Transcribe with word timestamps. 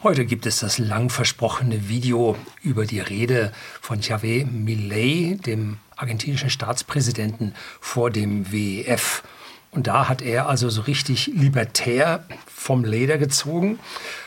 Heute 0.00 0.26
gibt 0.26 0.46
es 0.46 0.60
das 0.60 0.78
lang 0.78 1.10
versprochene 1.10 1.88
Video 1.88 2.36
über 2.62 2.86
die 2.86 3.00
Rede 3.00 3.50
von 3.80 4.00
Javier 4.00 4.46
Milei, 4.46 5.36
dem 5.44 5.78
argentinischen 5.96 6.50
Staatspräsidenten, 6.50 7.52
vor 7.80 8.12
dem 8.12 8.52
WEF. 8.52 9.24
Und 9.72 9.88
da 9.88 10.08
hat 10.08 10.22
er 10.22 10.48
also 10.48 10.70
so 10.70 10.82
richtig 10.82 11.26
libertär 11.26 12.24
vom 12.46 12.84
Leder 12.84 13.18
gezogen, 13.18 13.80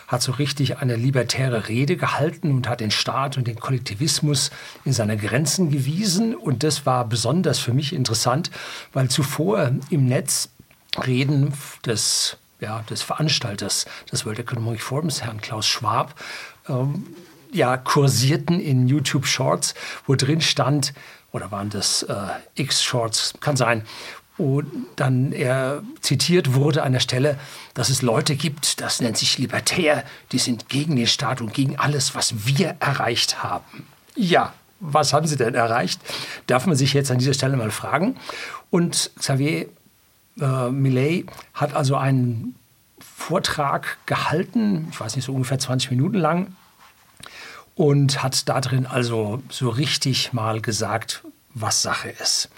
hat 0.10 0.22
so 0.22 0.34
richtig 0.34 0.80
eine 0.80 0.98
libertäre 0.98 1.70
Rede 1.70 1.96
gehalten 1.96 2.52
und 2.52 2.68
hat 2.68 2.82
den 2.82 2.92
Staat 2.92 3.38
und 3.38 3.48
den 3.48 3.58
Kollektivismus 3.58 4.52
in 4.84 4.92
seine 4.92 5.16
Grenzen 5.16 5.72
gewiesen. 5.72 6.36
Und 6.36 6.64
das 6.64 6.86
war 6.86 7.06
besonders 7.06 7.60
für 7.60 7.74
mich 7.74 7.94
interessant, 7.94 8.52
weil 8.92 9.08
zuvor 9.08 9.72
im 9.90 10.06
Netz 10.06 10.50
Reden 10.98 11.54
des 11.86 12.36
ja, 12.62 12.84
des 12.90 13.02
Veranstalters 13.02 13.86
des 14.12 14.26
World 14.26 14.40
Economic 14.40 14.82
Forums, 14.82 15.24
Herrn 15.24 15.42
Klaus 15.42 15.68
Schwab, 15.68 16.16
ähm, 16.70 17.08
ja, 17.52 17.76
kursierten 17.76 18.62
in 18.62 18.88
YouTube 18.88 19.26
Shorts, 19.26 19.74
wo 20.08 20.16
drin 20.16 20.40
stand, 20.40 20.94
oder 21.34 21.52
waren 21.52 21.70
das 21.70 22.04
äh, 22.04 22.16
X-Shorts, 22.56 23.34
kann 23.42 23.58
sein, 23.58 23.84
wo 24.38 24.62
dann 24.96 25.34
er 25.34 25.84
zitiert 26.00 26.54
wurde 26.54 26.84
an 26.84 26.94
der 26.94 27.00
Stelle, 27.00 27.38
dass 27.74 27.90
es 27.90 28.02
Leute 28.02 28.36
gibt, 28.36 28.80
das 28.80 29.02
nennt 29.02 29.18
sich 29.18 29.38
Libertär, 29.38 30.04
die 30.32 30.40
sind 30.40 30.70
gegen 30.70 30.96
den 30.96 31.08
Staat 31.08 31.42
und 31.42 31.54
gegen 31.54 31.78
alles, 31.78 32.16
was 32.16 32.46
wir 32.48 32.76
erreicht 32.80 33.44
haben. 33.44 33.86
Ja, 34.16 34.54
was 34.80 35.14
haben 35.14 35.28
sie 35.28 35.38
denn 35.38 35.54
erreicht? 35.54 36.02
Darf 36.48 36.66
man 36.66 36.76
sich 36.76 36.94
jetzt 36.94 37.12
an 37.12 37.20
dieser 37.20 37.34
Stelle 37.34 37.56
mal 37.56 37.72
fragen. 37.72 38.18
Und 38.72 39.12
Xavier 39.20 39.68
äh, 40.40 40.70
Millet 40.70 41.26
hat 41.54 41.74
also 41.74 41.96
einen 41.96 42.56
Vortrag 43.00 43.98
gehalten, 44.06 44.88
ich 44.92 45.00
weiß 45.00 45.16
nicht, 45.16 45.26
so 45.26 45.34
ungefähr 45.34 45.60
20 45.60 45.92
Minuten 45.92 46.18
lang, 46.18 46.56
und 47.76 48.22
hat 48.22 48.48
darin 48.50 48.86
also 48.86 49.42
so 49.50 49.70
richtig 49.70 50.34
mal 50.34 50.62
gesagt, 50.62 51.24
was 51.54 51.82
Sache 51.82 52.10
ist. 52.10 52.50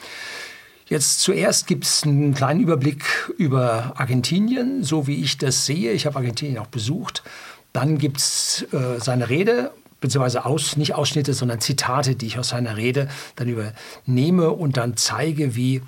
Jetzt 0.88 1.22
zuerst 1.22 1.67
gibt 1.67 1.86
es 1.86 2.03
einen 2.03 2.33
kleinen 2.33 2.59
Überblick 2.59 3.03
über 3.38 3.94
Argentinien, 3.95 4.83
so 4.83 5.08
wie 5.08 5.23
ich 5.23 5.38
das 5.38 5.66
sehe. 5.66 5.92
Ich 5.94 6.05
habe 6.05 6.17
Argentinien 6.17 6.59
auch 6.59 6.67
besucht. 6.67 7.23
Dann 7.72 7.98
gibt 7.98 8.17
es 8.17 8.66
äh, 8.72 9.00
seine 9.00 9.30
Rede, 9.30 9.72
beziehungsweise 10.02 10.45
aus, 10.45 10.76
nicht 10.78 10.94
Ausschnitte, 10.94 11.33
sondern 11.33 11.61
Zitate, 11.61 12.16
die 12.16 12.28
ich 12.28 12.38
aus 12.38 12.50
seiner 12.50 12.78
Rede 12.78 13.09
dann 13.36 13.48
übernehme 13.48 14.52
und 14.52 14.78
dann 14.78 14.98
zeige, 14.98 15.55
wie 15.55 15.81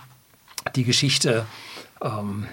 die 0.76 0.86
Geschichte 0.86 1.46
ähm, 2.06 2.46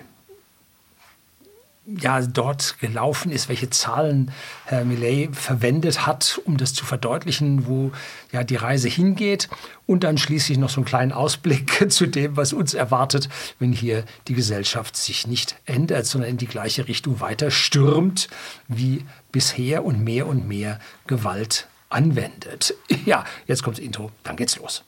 ja, 1.84 2.20
dort 2.22 2.78
gelaufen 2.78 3.32
ist, 3.32 3.48
welche 3.48 3.68
Zahlen 3.68 4.30
Herr 4.66 4.84
Millet 4.84 5.34
verwendet 5.34 6.06
hat, 6.06 6.40
um 6.44 6.56
das 6.56 6.74
zu 6.74 6.84
verdeutlichen, 6.84 7.66
wo 7.66 7.90
ja 8.30 8.44
die 8.44 8.56
Reise 8.56 8.88
hingeht. 8.88 9.48
Und 9.86 10.04
dann 10.04 10.16
schließlich 10.16 10.58
noch 10.58 10.70
so 10.70 10.76
einen 10.76 10.84
kleinen 10.84 11.12
Ausblick 11.12 11.86
zu 11.90 12.06
dem, 12.06 12.36
was 12.36 12.52
uns 12.52 12.74
erwartet, 12.74 13.28
wenn 13.58 13.72
hier 13.72 14.04
die 14.28 14.34
Gesellschaft 14.34 14.96
sich 14.96 15.26
nicht 15.26 15.56
ändert, 15.66 16.06
sondern 16.06 16.30
in 16.30 16.38
die 16.38 16.46
gleiche 16.46 16.86
Richtung 16.86 17.20
weiter 17.20 17.50
stürmt 17.50 18.28
wie 18.68 19.04
bisher 19.32 19.84
und 19.84 20.04
mehr 20.04 20.28
und 20.28 20.46
mehr 20.46 20.78
Gewalt 21.08 21.66
anwendet. 21.88 22.74
Ja, 23.04 23.24
jetzt 23.46 23.64
kommt 23.64 23.78
das 23.78 23.84
Intro, 23.84 24.12
dann 24.22 24.36
geht's 24.36 24.56
los. 24.56 24.84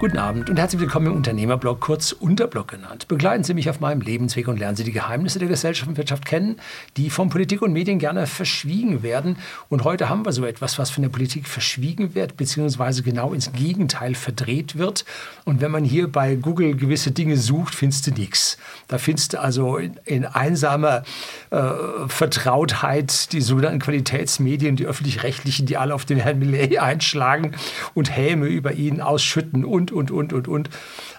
Guten 0.00 0.18
Abend 0.18 0.48
und 0.48 0.60
herzlich 0.60 0.80
willkommen 0.80 1.08
im 1.08 1.16
Unternehmerblog, 1.16 1.80
kurz 1.80 2.12
Unterblog 2.12 2.68
genannt. 2.68 3.08
Begleiten 3.08 3.42
Sie 3.42 3.52
mich 3.52 3.68
auf 3.68 3.80
meinem 3.80 4.00
Lebensweg 4.00 4.46
und 4.46 4.56
lernen 4.56 4.76
Sie 4.76 4.84
die 4.84 4.92
Geheimnisse 4.92 5.40
der 5.40 5.48
Gesellschaft 5.48 5.88
und 5.88 5.96
Wirtschaft 5.96 6.24
kennen, 6.24 6.60
die 6.96 7.10
von 7.10 7.30
Politik 7.30 7.62
und 7.62 7.72
Medien 7.72 7.98
gerne 7.98 8.28
verschwiegen 8.28 9.02
werden. 9.02 9.38
Und 9.68 9.82
heute 9.82 10.08
haben 10.08 10.24
wir 10.24 10.30
so 10.30 10.44
etwas, 10.44 10.78
was 10.78 10.90
von 10.90 11.02
der 11.02 11.08
Politik 11.08 11.48
verschwiegen 11.48 12.14
wird, 12.14 12.36
beziehungsweise 12.36 13.02
genau 13.02 13.32
ins 13.32 13.50
Gegenteil 13.50 14.14
verdreht 14.14 14.78
wird. 14.78 15.04
Und 15.44 15.60
wenn 15.60 15.72
man 15.72 15.82
hier 15.82 16.06
bei 16.06 16.36
Google 16.36 16.76
gewisse 16.76 17.10
Dinge 17.10 17.36
sucht, 17.36 17.74
findest 17.74 18.06
du 18.06 18.12
nichts. 18.12 18.56
Da 18.86 18.98
findest 18.98 19.32
du 19.32 19.40
also 19.40 19.78
in, 19.78 19.98
in 20.04 20.24
einsamer 20.24 21.02
äh, 21.50 21.58
Vertrautheit 22.06 23.32
die 23.32 23.40
sogenannten 23.40 23.80
Qualitätsmedien, 23.80 24.76
die 24.76 24.86
öffentlich-rechtlichen, 24.86 25.66
die 25.66 25.76
alle 25.76 25.92
auf 25.92 26.04
den 26.04 26.18
Herrn 26.18 26.38
Millet 26.38 26.78
einschlagen 26.78 27.56
und 27.94 28.16
Häme 28.16 28.46
über 28.46 28.74
ihn 28.74 29.00
ausschütten 29.00 29.64
und 29.64 29.87
und, 29.92 30.10
und, 30.10 30.32
und, 30.32 30.48
und, 30.48 30.70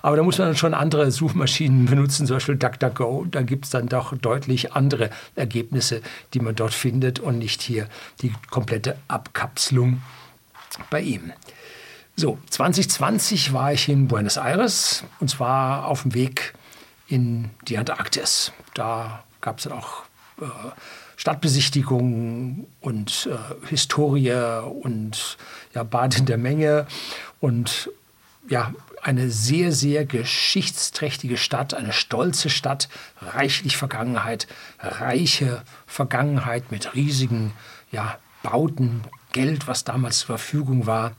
Aber 0.02 0.16
da 0.16 0.24
muss 0.24 0.38
man 0.38 0.48
dann 0.48 0.58
schon 0.58 0.74
andere 0.74 1.12
Suchmaschinen 1.12 1.86
benutzen, 1.86 2.28
zum 2.28 2.38
Beispiel 2.38 2.56
DuckDuckGo. 2.56 3.26
Da 3.30 3.42
gibt 3.42 3.66
es 3.66 3.72
dann 3.72 3.88
doch 3.88 4.16
deutlich 4.18 4.74
andere 4.74 5.10
Ergebnisse, 5.36 6.02
die 6.34 6.40
man 6.40 6.56
dort 6.56 6.74
findet 6.74 7.20
und 7.20 7.38
nicht 7.38 7.62
hier 7.62 7.88
die 8.22 8.34
komplette 8.50 8.98
Abkapselung 9.08 10.02
bei 10.90 11.02
ihm. 11.02 11.32
So, 12.16 12.38
2020 12.50 13.54
war 13.54 13.72
ich 13.72 13.88
in 13.88 14.08
Buenos 14.08 14.38
Aires 14.38 15.06
und 15.20 15.30
zwar 15.30 15.86
auf 15.86 16.02
dem 16.02 16.14
Weg 16.14 16.54
in 17.08 17.50
die 17.68 17.78
Antarktis. 17.78 18.52
Da 18.74 19.24
gab 19.42 19.60
es 19.60 19.64
dann 19.64 19.74
auch 19.74 20.04
äh, 20.42 20.46
Stadtbesichtigungen 21.16 22.68
und 22.82 23.30
äh, 23.32 23.68
Historie 23.68 24.64
und 24.64 25.38
ja, 25.74 25.84
Bad 25.84 26.18
in 26.18 26.26
der 26.26 26.38
Menge 26.38 26.88
und 27.40 27.90
ja, 28.50 28.74
eine 29.02 29.30
sehr, 29.30 29.72
sehr 29.72 30.06
geschichtsträchtige 30.06 31.38
Stadt, 31.38 31.74
eine 31.74 31.94
stolze 31.94 32.50
Stadt, 32.50 32.90
reichlich 33.22 33.78
Vergangenheit, 33.78 34.48
reiche 34.80 35.64
Vergangenheit 35.88 36.72
mit 36.72 36.96
riesigen 36.96 37.54
ja, 37.92 38.18
Bauten, 38.44 39.02
Geld, 39.32 39.68
was 39.68 39.84
damals 39.84 40.20
zur 40.20 40.38
Verfügung 40.38 40.86
war. 40.86 41.14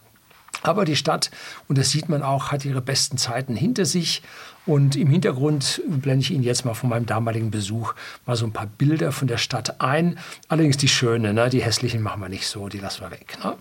Aber 0.63 0.85
die 0.85 0.97
Stadt, 0.97 1.31
und 1.69 1.79
das 1.79 1.91
sieht 1.91 2.09
man 2.09 2.23
auch, 2.23 2.53
hat 2.53 2.65
ihre 2.65 2.83
besten 2.83 3.17
Zeiten 3.17 3.57
hinter 3.57 3.87
sich. 3.87 4.23
Und 4.67 4.95
im 4.95 5.09
Hintergrund 5.09 5.81
blende 5.87 6.23
ich 6.23 6.33
Ihnen 6.33 6.43
jetzt 6.43 6.65
mal 6.65 6.75
von 6.75 6.91
meinem 6.91 7.07
damaligen 7.07 7.51
Besuch 7.51 7.95
mal 8.27 8.37
so 8.37 8.45
ein 8.45 8.53
paar 8.53 8.67
Bilder 8.67 9.11
von 9.11 9.27
der 9.27 9.39
Stadt 9.39 9.81
ein. 9.81 10.19
Allerdings 10.49 10.77
die 10.77 10.89
schönen, 10.89 11.35
ne? 11.35 11.49
die 11.49 11.63
hässlichen 11.63 12.03
machen 12.03 12.21
wir 12.21 12.29
nicht 12.29 12.47
so, 12.47 12.69
die 12.69 12.79
lassen 12.79 13.01
wir 13.01 13.11
weg. 13.11 13.39
Ne? 13.43 13.57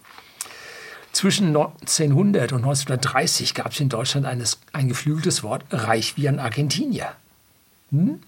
Zwischen 1.19 1.47
1900 1.47 2.53
und 2.53 2.59
1930 2.59 3.53
gab 3.53 3.74
es 3.74 3.80
in 3.81 3.90
Deutschland 3.90 4.25
eines, 4.25 4.57
ein 4.72 4.88
geflügeltes 4.88 5.44
Wort, 5.44 5.66
reich 5.69 6.16
wie 6.16 6.30
ein 6.30 6.40
Argentinier. 6.40 7.12
Hm? 7.91 8.22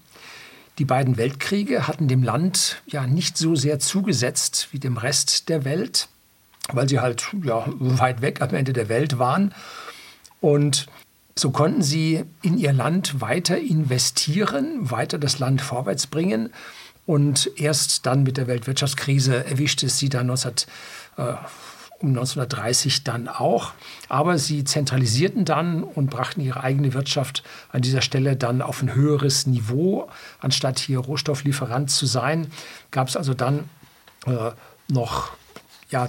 Die 0.76 0.84
beiden 0.84 1.16
Weltkriege 1.16 1.88
hatten 1.88 2.06
dem 2.06 2.22
Land 2.22 2.82
ja 2.84 3.06
nicht 3.06 3.38
so 3.38 3.54
sehr 3.54 3.78
zugesetzt 3.78 4.68
wie 4.72 4.78
dem 4.78 4.98
Rest 4.98 5.48
der 5.48 5.64
Welt, 5.64 6.08
weil 6.70 6.86
sie 6.86 7.00
halt 7.00 7.28
ja, 7.42 7.64
weit 7.66 8.20
weg 8.20 8.42
am 8.42 8.54
Ende 8.54 8.74
der 8.74 8.90
Welt 8.90 9.18
waren. 9.18 9.54
Und 10.42 10.86
so 11.34 11.50
konnten 11.50 11.82
sie 11.82 12.24
in 12.42 12.58
ihr 12.58 12.74
Land 12.74 13.22
weiter 13.22 13.56
investieren, 13.56 14.90
weiter 14.90 15.16
das 15.16 15.38
Land 15.38 15.62
vorwärts 15.62 16.08
bringen. 16.08 16.52
Und 17.06 17.50
erst 17.56 18.04
dann 18.04 18.22
mit 18.22 18.36
der 18.36 18.48
Weltwirtschaftskrise 18.48 19.46
erwischte 19.46 19.86
es 19.86 19.98
sie 19.98 20.10
dann 20.10 20.26
19, 20.26 20.52
äh, 21.16 21.32
um 22.02 22.10
1930 22.10 23.04
dann 23.04 23.28
auch. 23.28 23.72
Aber 24.08 24.38
sie 24.38 24.64
zentralisierten 24.64 25.44
dann 25.44 25.82
und 25.82 26.10
brachten 26.10 26.40
ihre 26.40 26.62
eigene 26.62 26.94
Wirtschaft 26.94 27.42
an 27.70 27.82
dieser 27.82 28.02
Stelle 28.02 28.36
dann 28.36 28.62
auf 28.62 28.82
ein 28.82 28.94
höheres 28.94 29.46
Niveau. 29.46 30.08
Anstatt 30.40 30.78
hier 30.78 30.98
Rohstofflieferant 30.98 31.90
zu 31.90 32.06
sein, 32.06 32.48
gab 32.90 33.08
es 33.08 33.16
also 33.16 33.34
dann 33.34 33.68
äh, 34.26 34.50
noch 34.88 35.32
ja, 35.90 36.08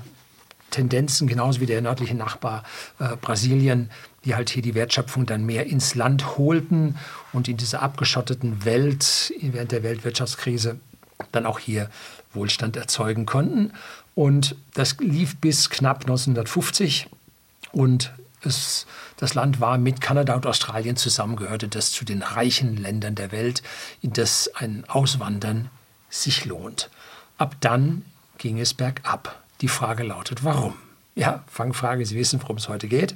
Tendenzen, 0.71 1.27
genauso 1.27 1.61
wie 1.61 1.65
der 1.65 1.81
nördliche 1.81 2.15
Nachbar 2.15 2.63
äh, 2.99 3.15
Brasilien, 3.15 3.91
die 4.25 4.35
halt 4.35 4.49
hier 4.49 4.63
die 4.63 4.73
Wertschöpfung 4.73 5.25
dann 5.25 5.45
mehr 5.45 5.67
ins 5.67 5.95
Land 5.95 6.37
holten 6.37 6.97
und 7.31 7.47
in 7.47 7.57
dieser 7.57 7.81
abgeschotteten 7.81 8.65
Welt 8.65 9.34
während 9.39 9.72
der 9.72 9.84
Weltwirtschaftskrise 9.84 10.79
dann 11.31 11.46
auch 11.46 11.59
hier 11.59 11.89
Wohlstand 12.34 12.76
erzeugen 12.76 13.26
konnten. 13.26 13.72
Und 14.16 14.56
das 14.74 14.97
lief 15.00 15.38
bis 15.38 15.70
knapp 15.70 16.02
1950 16.02 17.08
und 17.72 18.14
es, 18.46 18.85
das 19.18 19.34
Land 19.34 19.59
war 19.59 19.78
mit 19.78 20.02
Kanada 20.02 20.35
und 20.35 20.46
Australien 20.46 20.96
zusammengehörte 20.96 21.68
das 21.68 21.91
zu 21.91 22.06
den 22.06 22.22
reichen 22.22 22.78
Ländern 22.78 23.16
der 23.16 23.32
Welt, 23.32 23.64
in 24.02 24.14
das 24.14 24.52
ein 24.56 24.84
Auswandern 24.88 25.70
sich 26.09 26.46
lohnt. 26.46 26.90
Ab 27.38 27.56
dann 27.62 28.06
ging 28.38 28.59
es 28.59 28.74
bergab. 28.74 29.41
Die 29.62 29.68
Frage 29.68 30.03
lautet, 30.03 30.44
warum? 30.44 30.76
Ja, 31.16 31.44
Fangfrage, 31.47 32.06
Sie 32.06 32.18
wissen, 32.18 32.41
worum 32.41 32.58
es 32.58 32.70
heute 32.70 32.88
geht. 32.88 33.16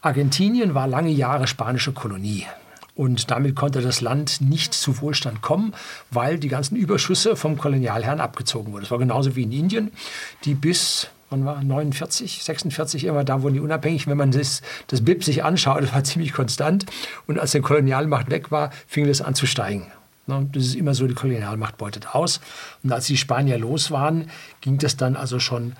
Argentinien 0.00 0.74
war 0.74 0.86
lange 0.86 1.10
Jahre 1.10 1.46
spanische 1.46 1.92
Kolonie. 1.92 2.46
Und 2.94 3.30
damit 3.30 3.56
konnte 3.56 3.80
das 3.80 4.00
Land 4.00 4.40
nicht 4.40 4.74
zu 4.74 5.00
Wohlstand 5.00 5.42
kommen, 5.42 5.74
weil 6.10 6.38
die 6.38 6.48
ganzen 6.48 6.76
Überschüsse 6.76 7.36
vom 7.36 7.56
Kolonialherrn 7.56 8.20
abgezogen 8.20 8.72
wurden. 8.72 8.82
Das 8.82 8.90
war 8.90 8.98
genauso 8.98 9.36
wie 9.36 9.44
in 9.44 9.52
Indien, 9.52 9.92
die 10.44 10.54
bis 10.54 11.08
wann 11.30 11.44
war 11.44 11.62
49, 11.62 12.42
46, 12.42 13.04
immer 13.04 13.24
da 13.24 13.42
wurden 13.42 13.54
die 13.54 13.60
unabhängig. 13.60 14.06
Wenn 14.06 14.16
man 14.16 14.32
das, 14.32 14.62
das 14.88 15.04
BIP 15.04 15.24
sich 15.24 15.44
anschaut, 15.44 15.82
das 15.82 15.94
war 15.94 16.04
ziemlich 16.04 16.32
konstant. 16.32 16.86
Und 17.26 17.38
als 17.38 17.52
die 17.52 17.60
Kolonialmacht 17.60 18.30
weg 18.30 18.50
war, 18.50 18.70
fing 18.86 19.06
das 19.06 19.22
an 19.22 19.34
zu 19.34 19.46
steigen. 19.46 19.86
Ne, 20.26 20.48
das 20.52 20.64
ist 20.64 20.74
immer 20.74 20.94
so, 20.94 21.06
die 21.06 21.14
Kolonialmacht 21.14 21.78
beutet 21.78 22.14
aus. 22.14 22.40
Und 22.82 22.92
als 22.92 23.06
die 23.06 23.16
Spanier 23.16 23.58
los 23.58 23.90
waren, 23.90 24.30
ging 24.60 24.78
das 24.78 24.96
dann 24.96 25.16
also 25.16 25.38
schon 25.38 25.74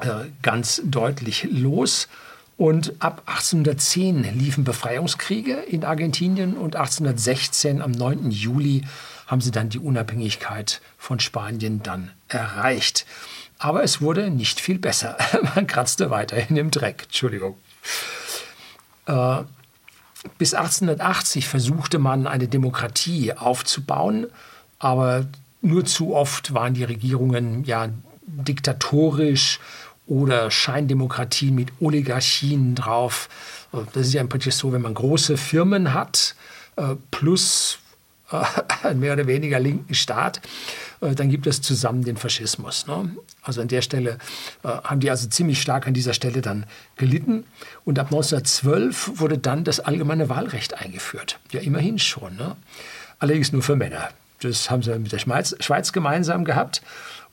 äh, 0.00 0.26
ganz 0.42 0.82
deutlich 0.84 1.46
los. 1.50 2.08
Und 2.56 2.94
ab 3.00 3.22
1810 3.26 4.38
liefen 4.38 4.64
Befreiungskriege 4.64 5.54
in 5.54 5.84
Argentinien 5.84 6.56
und 6.56 6.76
1816 6.76 7.82
am 7.82 7.90
9. 7.90 8.30
Juli 8.30 8.84
haben 9.26 9.40
sie 9.40 9.50
dann 9.50 9.70
die 9.70 9.78
Unabhängigkeit 9.78 10.80
von 10.96 11.18
Spanien 11.18 11.82
dann 11.82 12.10
erreicht. 12.28 13.06
Aber 13.58 13.82
es 13.82 14.00
wurde 14.00 14.30
nicht 14.30 14.60
viel 14.60 14.78
besser. 14.78 15.16
Man 15.54 15.66
kratzte 15.66 16.10
weiterhin 16.10 16.56
im 16.56 16.70
Dreck. 16.70 17.04
Entschuldigung. 17.04 17.56
Äh, 19.06 19.42
bis 20.38 20.54
1880 20.54 21.48
versuchte 21.48 21.98
man, 21.98 22.26
eine 22.26 22.48
Demokratie 22.48 23.34
aufzubauen, 23.34 24.26
aber 24.78 25.26
nur 25.60 25.84
zu 25.84 26.14
oft 26.14 26.54
waren 26.54 26.74
die 26.74 26.84
Regierungen 26.84 27.64
ja 27.64 27.90
diktatorisch 28.26 29.60
oder 30.06 30.50
Scheindemokratien 30.50 31.54
mit 31.54 31.72
Oligarchien 31.80 32.74
drauf. 32.74 33.28
Das 33.92 34.06
ist 34.06 34.12
ja 34.12 34.20
im 34.20 34.28
Prinzip 34.28 34.52
so, 34.52 34.72
wenn 34.72 34.82
man 34.82 34.94
große 34.94 35.36
Firmen 35.36 35.94
hat, 35.94 36.34
äh, 36.76 36.94
plus 37.10 37.78
äh, 38.30 38.42
einen 38.86 39.00
mehr 39.00 39.14
oder 39.14 39.26
weniger 39.26 39.58
linken 39.58 39.94
Staat, 39.94 40.40
äh, 41.00 41.14
dann 41.14 41.30
gibt 41.30 41.46
es 41.46 41.62
zusammen 41.62 42.04
den 42.04 42.16
Faschismus. 42.16 42.86
Ne? 42.86 43.16
Also 43.42 43.60
an 43.60 43.68
der 43.68 43.82
Stelle 43.82 44.18
haben 44.62 45.00
die 45.00 45.10
also 45.10 45.28
ziemlich 45.28 45.60
stark 45.60 45.86
an 45.86 45.92
dieser 45.92 46.14
Stelle 46.14 46.40
dann 46.40 46.64
gelitten. 46.96 47.44
Und 47.84 47.98
ab 47.98 48.06
1912 48.06 49.20
wurde 49.20 49.36
dann 49.38 49.64
das 49.64 49.80
allgemeine 49.80 50.30
Wahlrecht 50.30 50.74
eingeführt. 50.74 51.38
Ja, 51.52 51.60
immerhin 51.60 51.98
schon. 51.98 52.36
Ne? 52.36 52.56
Allerdings 53.18 53.52
nur 53.52 53.62
für 53.62 53.76
Männer. 53.76 54.08
Das 54.40 54.70
haben 54.70 54.82
sie 54.82 54.98
mit 54.98 55.12
der 55.12 55.18
Schweiz 55.18 55.92
gemeinsam 55.92 56.44
gehabt. 56.44 56.82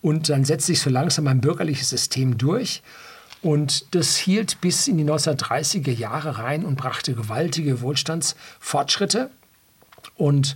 Und 0.02 0.30
dann 0.30 0.46
setzt 0.46 0.66
sich 0.66 0.82
so 0.82 0.90
langsam 0.90 1.28
ein 1.28 1.42
bürgerliches 1.42 1.90
System 1.90 2.38
durch. 2.38 2.82
Und 3.42 3.96
das 3.96 4.18
hielt 4.18 4.62
bis 4.62 4.88
in 4.88 4.98
die 4.98 5.04
1930er 5.04 5.92
Jahre 5.92 6.38
rein 6.38 6.64
und 6.66 6.76
brachte 6.76 7.14
gewaltige 7.14 7.82
Wohlstandsfortschritte 7.82 9.30
und 10.16 10.56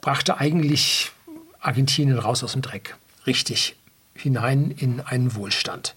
brachte 0.00 0.38
eigentlich 0.38 1.12
Argentinien 1.60 2.18
raus 2.18 2.42
aus 2.42 2.52
dem 2.52 2.62
Dreck. 2.62 2.96
Richtig 3.26 3.76
hinein 4.14 4.72
in 4.72 5.00
einen 5.00 5.34
Wohlstand. 5.34 5.94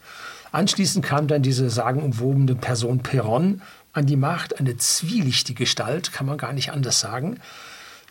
Anschließend 0.52 1.04
kam 1.04 1.28
dann 1.28 1.42
diese 1.42 1.70
sagenumwobene 1.70 2.56
Person 2.56 3.02
Perón 3.02 3.62
an 3.94 4.06
die 4.06 4.16
Macht, 4.16 4.60
eine 4.60 4.78
zwielichtige 4.78 5.64
Gestalt, 5.64 6.14
kann 6.14 6.28
man 6.28 6.38
gar 6.38 6.54
nicht 6.54 6.72
anders 6.72 7.00
sagen 7.00 7.40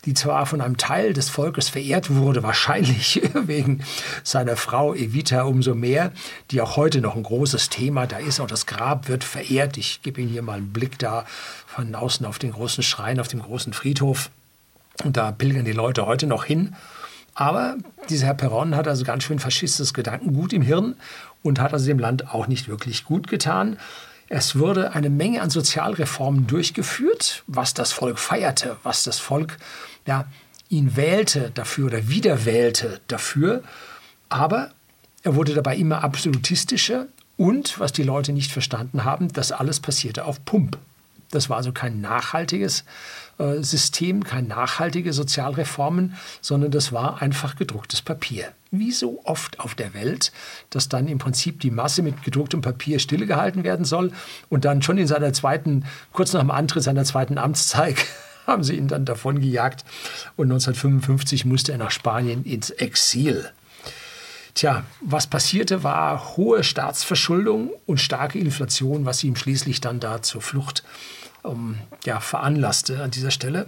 die 0.05 0.13
zwar 0.13 0.45
von 0.45 0.61
einem 0.61 0.77
Teil 0.77 1.13
des 1.13 1.29
Volkes 1.29 1.69
verehrt 1.69 2.13
wurde, 2.13 2.41
wahrscheinlich 2.43 3.21
wegen 3.33 3.83
seiner 4.23 4.57
Frau 4.57 4.95
Evita 4.95 5.43
umso 5.43 5.75
mehr, 5.75 6.11
die 6.49 6.61
auch 6.61 6.75
heute 6.75 7.01
noch 7.01 7.15
ein 7.15 7.23
großes 7.23 7.69
Thema 7.69 8.07
da 8.07 8.17
ist. 8.17 8.39
Auch 8.39 8.47
das 8.47 8.65
Grab 8.65 9.07
wird 9.07 9.23
verehrt. 9.23 9.77
Ich 9.77 10.01
gebe 10.01 10.21
Ihnen 10.21 10.31
hier 10.31 10.41
mal 10.41 10.57
einen 10.57 10.73
Blick 10.73 10.97
da 10.97 11.25
von 11.67 11.93
außen 11.93 12.25
auf 12.25 12.39
den 12.39 12.51
großen 12.51 12.83
Schrein, 12.83 13.19
auf 13.19 13.27
dem 13.27 13.41
großen 13.41 13.73
Friedhof. 13.73 14.31
Und 15.03 15.17
da 15.17 15.31
pilgern 15.31 15.65
die 15.65 15.71
Leute 15.71 16.05
heute 16.05 16.27
noch 16.27 16.45
hin. 16.45 16.75
Aber 17.35 17.77
dieser 18.09 18.27
Herr 18.27 18.33
Perron 18.33 18.75
hat 18.75 18.87
also 18.87 19.05
ganz 19.05 19.23
schön 19.23 19.39
faschistisches 19.39 19.93
Gedankengut 19.93 20.51
im 20.51 20.61
Hirn 20.61 20.95
und 21.43 21.59
hat 21.59 21.73
also 21.73 21.85
dem 21.85 21.99
Land 21.99 22.33
auch 22.33 22.47
nicht 22.47 22.67
wirklich 22.67 23.05
gut 23.05 23.27
getan. 23.27 23.77
Es 24.33 24.57
wurde 24.57 24.93
eine 24.93 25.09
Menge 25.09 25.41
an 25.41 25.49
Sozialreformen 25.49 26.47
durchgeführt, 26.47 27.43
was 27.47 27.73
das 27.73 27.91
Volk 27.91 28.17
feierte, 28.17 28.77
was 28.83 29.03
das 29.03 29.19
Volk 29.19 29.57
ja, 30.05 30.25
ihn 30.69 30.95
wählte 30.95 31.51
dafür 31.53 31.87
oder 31.87 32.07
wiederwählte 32.07 33.01
dafür. 33.07 33.63
Aber 34.29 34.71
er 35.23 35.35
wurde 35.35 35.53
dabei 35.53 35.75
immer 35.75 36.03
absolutistischer 36.03 37.07
und, 37.37 37.79
was 37.79 37.91
die 37.91 38.03
Leute 38.03 38.33
nicht 38.33 38.51
verstanden 38.51 39.03
haben, 39.03 39.31
das 39.33 39.51
alles 39.51 39.79
passierte 39.79 40.25
auf 40.25 40.43
Pump. 40.45 40.77
Das 41.31 41.49
war 41.49 41.57
also 41.57 41.71
kein 41.71 42.01
nachhaltiges 42.01 42.83
äh, 43.39 43.63
System, 43.63 44.23
keine 44.23 44.47
nachhaltige 44.47 45.13
Sozialreformen, 45.13 46.15
sondern 46.41 46.71
das 46.71 46.91
war 46.91 47.21
einfach 47.21 47.55
gedrucktes 47.55 48.01
Papier. 48.01 48.51
Wie 48.69 48.91
so 48.91 49.21
oft 49.23 49.59
auf 49.59 49.73
der 49.73 49.93
Welt, 49.93 50.31
dass 50.69 50.89
dann 50.89 51.07
im 51.07 51.17
Prinzip 51.17 51.59
die 51.61 51.71
Masse 51.71 52.03
mit 52.03 52.23
gedrucktem 52.23 52.61
Papier 52.61 52.99
stillgehalten 52.99 53.63
werden 53.63 53.85
soll 53.85 54.11
und 54.49 54.65
dann 54.65 54.81
schon 54.81 54.97
in 54.97 55.07
seiner 55.07 55.33
zweiten, 55.33 55.85
kurz 56.13 56.33
nach 56.33 56.41
dem 56.41 56.51
Antritt 56.51 56.83
seiner 56.83 57.05
zweiten 57.05 57.37
Amtszeit, 57.37 57.97
haben 58.47 58.63
sie 58.63 58.75
ihn 58.75 58.87
dann 58.87 59.05
davon 59.05 59.39
gejagt 59.39 59.85
und 60.35 60.45
1955 60.45 61.45
musste 61.45 61.71
er 61.71 61.77
nach 61.77 61.91
Spanien 61.91 62.43
ins 62.43 62.69
Exil. 62.69 63.49
Tja, 64.53 64.83
was 65.01 65.27
passierte, 65.27 65.83
war 65.83 66.35
hohe 66.35 66.63
Staatsverschuldung 66.63 67.71
und 67.85 67.99
starke 68.01 68.37
Inflation, 68.37 69.05
was 69.05 69.23
ihm 69.23 69.35
schließlich 69.35 69.79
dann 69.79 69.99
da 69.99 70.21
zur 70.21 70.41
Flucht 70.41 70.83
ähm, 71.45 71.77
ja, 72.05 72.19
veranlasste 72.19 73.01
an 73.01 73.11
dieser 73.11 73.31
Stelle. 73.31 73.67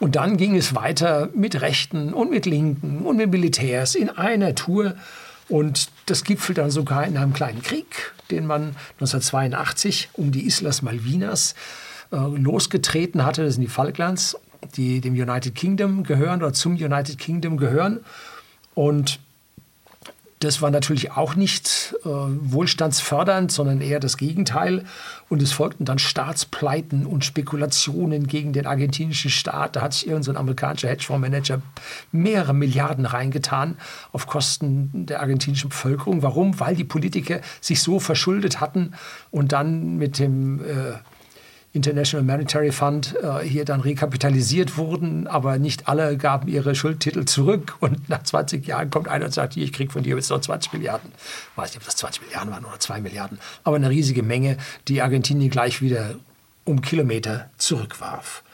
Und 0.00 0.16
dann 0.16 0.36
ging 0.36 0.54
es 0.56 0.74
weiter 0.74 1.30
mit 1.34 1.60
Rechten 1.62 2.12
und 2.12 2.30
mit 2.30 2.46
Linken 2.46 3.06
und 3.06 3.16
mit 3.16 3.30
Militärs 3.30 3.94
in 3.94 4.10
einer 4.10 4.54
Tour. 4.54 4.96
Und 5.48 5.88
das 6.06 6.24
gipfelt 6.24 6.58
dann 6.58 6.70
sogar 6.70 7.06
in 7.06 7.16
einem 7.16 7.32
kleinen 7.32 7.62
Krieg, 7.62 8.12
den 8.30 8.46
man 8.46 8.76
1982 9.00 10.10
um 10.14 10.30
die 10.30 10.46
Islas 10.46 10.82
Malvinas 10.82 11.52
äh, 11.52 11.93
losgetreten 12.16 13.24
hatte. 13.24 13.44
Das 13.44 13.54
sind 13.54 13.62
die 13.62 13.68
Falklands, 13.68 14.36
die 14.76 15.00
dem 15.00 15.14
United 15.14 15.54
Kingdom 15.54 16.04
gehören 16.04 16.42
oder 16.42 16.52
zum 16.52 16.74
United 16.74 17.18
Kingdom 17.18 17.56
gehören. 17.56 18.00
Und 18.74 19.20
das 20.44 20.60
war 20.60 20.70
natürlich 20.70 21.12
auch 21.12 21.36
nicht 21.36 21.94
äh, 22.04 22.08
wohlstandsfördernd, 22.08 23.50
sondern 23.50 23.80
eher 23.80 23.98
das 23.98 24.18
Gegenteil. 24.18 24.84
Und 25.30 25.40
es 25.40 25.52
folgten 25.52 25.86
dann 25.86 25.98
Staatspleiten 25.98 27.06
und 27.06 27.24
Spekulationen 27.24 28.26
gegen 28.26 28.52
den 28.52 28.66
argentinischen 28.66 29.30
Staat. 29.30 29.76
Da 29.76 29.80
hat 29.80 29.94
sich 29.94 30.06
irgendein 30.06 30.34
so 30.34 30.38
amerikanischer 30.38 30.88
Hedgefondsmanager 30.88 31.62
mehrere 32.12 32.52
Milliarden 32.52 33.06
reingetan 33.06 33.78
auf 34.12 34.26
Kosten 34.26 35.06
der 35.06 35.20
argentinischen 35.20 35.70
Bevölkerung. 35.70 36.22
Warum? 36.22 36.60
Weil 36.60 36.76
die 36.76 36.84
Politiker 36.84 37.40
sich 37.62 37.80
so 37.80 37.98
verschuldet 37.98 38.60
hatten 38.60 38.92
und 39.30 39.52
dann 39.52 39.96
mit 39.96 40.18
dem 40.18 40.62
äh, 40.62 40.98
International 41.74 42.24
Monetary 42.24 42.70
Fund 42.70 43.16
äh, 43.20 43.40
hier 43.40 43.64
dann 43.64 43.80
rekapitalisiert 43.80 44.78
wurden, 44.78 45.26
aber 45.26 45.58
nicht 45.58 45.88
alle 45.88 46.16
gaben 46.16 46.46
ihre 46.46 46.76
Schuldtitel 46.76 47.24
zurück. 47.24 47.74
Und 47.80 48.08
nach 48.08 48.22
20 48.22 48.64
Jahren 48.64 48.90
kommt 48.90 49.08
einer 49.08 49.26
und 49.26 49.34
sagt, 49.34 49.56
ich 49.56 49.72
kriege 49.72 49.92
von 49.92 50.04
dir 50.04 50.14
jetzt 50.14 50.30
noch 50.30 50.40
20 50.40 50.72
Milliarden. 50.72 51.10
Ich 51.16 51.58
weiß 51.58 51.70
nicht, 51.70 51.78
ob 51.78 51.84
das 51.84 51.96
20 51.96 52.22
Milliarden 52.22 52.52
waren 52.52 52.64
oder 52.64 52.78
2 52.78 53.00
Milliarden, 53.00 53.38
aber 53.64 53.76
eine 53.76 53.90
riesige 53.90 54.22
Menge, 54.22 54.56
die 54.86 55.02
Argentinien 55.02 55.50
gleich 55.50 55.82
wieder 55.82 56.14
um 56.64 56.80
Kilometer 56.80 57.50
zurückwarf. 57.58 58.44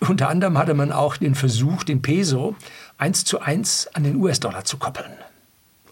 Unter 0.00 0.28
anderem 0.28 0.58
hatte 0.58 0.74
man 0.74 0.90
auch 0.90 1.16
den 1.16 1.36
Versuch, 1.36 1.84
den 1.84 2.02
Peso 2.02 2.56
eins 2.98 3.24
zu 3.24 3.40
eins 3.40 3.88
an 3.94 4.02
den 4.02 4.16
US-Dollar 4.16 4.64
zu 4.64 4.76
koppeln 4.76 5.12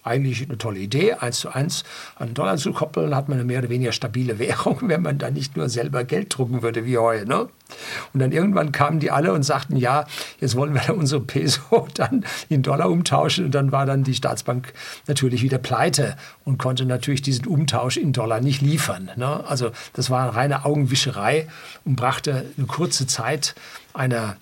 eigentlich 0.02 0.42
eine 0.42 0.58
tolle 0.58 0.80
Idee, 0.80 1.14
eins 1.14 1.40
zu 1.40 1.50
eins 1.50 1.84
an 2.16 2.28
den 2.28 2.34
Dollar 2.34 2.56
zu 2.56 2.72
koppeln, 2.72 3.14
hat 3.14 3.28
man 3.28 3.38
eine 3.38 3.46
mehr 3.46 3.60
oder 3.60 3.68
weniger 3.68 3.92
stabile 3.92 4.38
Währung, 4.38 4.78
wenn 4.82 5.02
man 5.02 5.18
da 5.18 5.30
nicht 5.30 5.56
nur 5.56 5.68
selber 5.68 6.04
Geld 6.04 6.36
drucken 6.36 6.62
würde 6.62 6.84
wie 6.84 6.98
heute. 6.98 7.26
Ne? 7.26 7.48
Und 8.12 8.20
dann 8.20 8.32
irgendwann 8.32 8.72
kamen 8.72 9.00
die 9.00 9.10
alle 9.10 9.32
und 9.32 9.42
sagten, 9.42 9.76
ja, 9.76 10.06
jetzt 10.40 10.56
wollen 10.56 10.74
wir 10.74 10.94
unsere 10.96 11.20
Peso 11.20 11.86
dann 11.94 12.24
in 12.48 12.62
Dollar 12.62 12.90
umtauschen. 12.90 13.46
Und 13.46 13.54
dann 13.54 13.72
war 13.72 13.86
dann 13.86 14.04
die 14.04 14.14
Staatsbank 14.14 14.72
natürlich 15.06 15.42
wieder 15.42 15.58
pleite 15.58 16.16
und 16.44 16.58
konnte 16.58 16.84
natürlich 16.84 17.22
diesen 17.22 17.46
Umtausch 17.46 17.96
in 17.96 18.12
Dollar 18.12 18.40
nicht 18.40 18.60
liefern. 18.60 19.10
Ne? 19.16 19.44
Also 19.46 19.70
das 19.92 20.10
war 20.10 20.34
reine 20.34 20.64
Augenwischerei 20.64 21.48
und 21.84 21.96
brachte 21.96 22.46
eine 22.56 22.66
kurze 22.66 23.06
Zeit 23.06 23.54
einer 23.94 24.36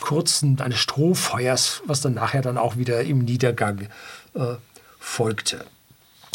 kurzen, 0.00 0.60
eines 0.60 0.78
Strohfeuers, 0.78 1.82
was 1.86 2.00
dann 2.00 2.14
nachher 2.14 2.42
dann 2.42 2.58
auch 2.58 2.76
wieder 2.76 3.02
im 3.02 3.20
Niedergang 3.20 3.88
äh, 4.34 4.56
folgte. 5.06 5.64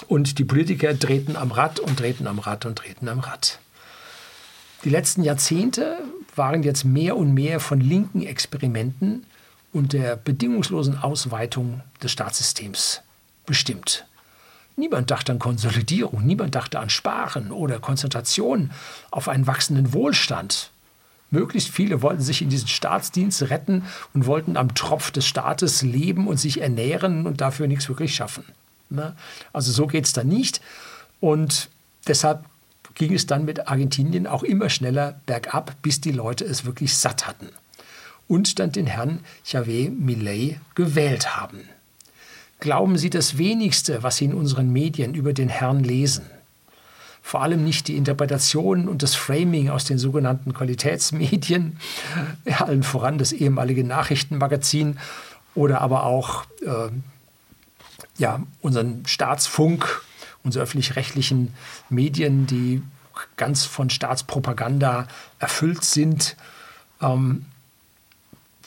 Und 0.08 0.40
die 0.40 0.46
Politiker 0.46 0.94
drehten 0.94 1.36
am 1.36 1.52
Rad 1.52 1.80
und 1.80 2.00
drehten 2.00 2.26
am 2.26 2.40
Rad 2.40 2.66
und 2.66 2.76
drehten 2.76 3.10
am 3.10 3.20
Rad. 3.20 3.60
Die 4.84 4.90
letzten 4.90 5.24
Jahrzehnte 5.24 6.00
waren 6.36 6.64
jetzt 6.64 6.86
mehr 6.86 7.18
und 7.18 7.34
mehr 7.34 7.60
von 7.60 7.82
linken 7.82 8.24
Experimenten 8.24 9.28
und 9.74 9.94
der 9.94 10.16
bedingungslosen 10.16 10.98
Ausweitung 10.98 11.82
des 12.02 12.14
Staatssystems 12.14 13.02
bestimmt. 13.46 14.06
Niemand 14.78 15.12
dachte 15.12 15.34
an 15.34 15.40
Konsolidierung, 15.40 16.26
niemand 16.26 16.56
dachte 16.56 16.80
an 16.80 16.90
Sparen 16.90 17.52
oder 17.52 17.80
Konzentration 17.80 18.72
auf 19.12 19.28
einen 19.28 19.46
wachsenden 19.46 19.94
Wohlstand. 19.94 20.71
Möglichst 21.32 21.70
viele 21.70 22.02
wollten 22.02 22.22
sich 22.22 22.42
in 22.42 22.50
diesen 22.50 22.68
Staatsdienst 22.68 23.50
retten 23.50 23.86
und 24.14 24.26
wollten 24.26 24.58
am 24.58 24.76
Tropf 24.76 25.12
des 25.12 25.26
Staates 25.26 25.82
leben 25.82 26.28
und 26.28 26.38
sich 26.38 26.62
ernähren 26.62 27.26
und 27.26 27.42
dafür 27.42 27.68
nichts 27.68 27.88
wirklich 27.90 28.14
schaffen. 28.14 28.44
Ne? 28.90 29.16
Also 29.54 29.72
so 29.72 29.88
geht 29.88 30.06
es 30.06 30.14
dann 30.14 30.28
nicht. 30.28 30.62
Und 31.22 31.70
deshalb 32.08 32.46
ging 32.96 33.14
es 33.14 33.26
dann 33.26 33.46
mit 33.46 33.68
Argentinien 33.68 34.28
auch 34.28 34.44
immer 34.44 34.70
schneller 34.70 35.20
bergab, 35.26 35.76
bis 35.82 36.02
die 36.02 36.12
Leute 36.12 36.44
es 36.44 36.66
wirklich 36.66 36.96
satt 36.98 37.26
hatten 37.26 37.48
und 38.28 38.60
dann 38.60 38.72
den 38.72 38.88
Herrn 38.88 39.20
Javier 39.46 39.92
Millet 39.92 40.60
gewählt 40.76 41.36
haben. 41.36 41.68
Glauben 42.62 42.98
Sie 42.98 43.10
das 43.10 43.38
wenigste, 43.38 44.04
was 44.04 44.18
Sie 44.18 44.26
in 44.26 44.34
unseren 44.34 44.72
Medien 44.72 45.16
über 45.16 45.34
den 45.34 45.50
Herrn 45.50 45.84
lesen. 45.84 46.26
Vor 47.22 47.42
allem 47.42 47.64
nicht 47.64 47.88
die 47.88 47.98
Interpretation 47.98 48.88
und 48.88 49.04
das 49.04 49.16
Framing 49.16 49.70
aus 49.70 49.86
den 49.86 49.98
sogenannten 49.98 50.54
Qualitätsmedien, 50.54 51.78
allen 52.58 52.84
voran 52.84 53.18
das 53.18 53.32
ehemalige 53.32 53.84
Nachrichtenmagazin 53.84 54.98
oder 55.56 55.82
aber 55.82 56.06
auch 56.06 56.46
äh, 56.62 56.90
ja, 58.18 58.42
unseren 58.62 59.06
Staatsfunk, 59.06 60.02
unsere 60.44 60.64
öffentlich-rechtlichen 60.64 61.54
Medien, 61.90 62.48
die 62.48 62.82
ganz 63.38 63.66
von 63.66 63.90
Staatspropaganda 63.90 65.08
erfüllt 65.40 65.84
sind. 65.84 66.36
Ähm, 67.02 67.46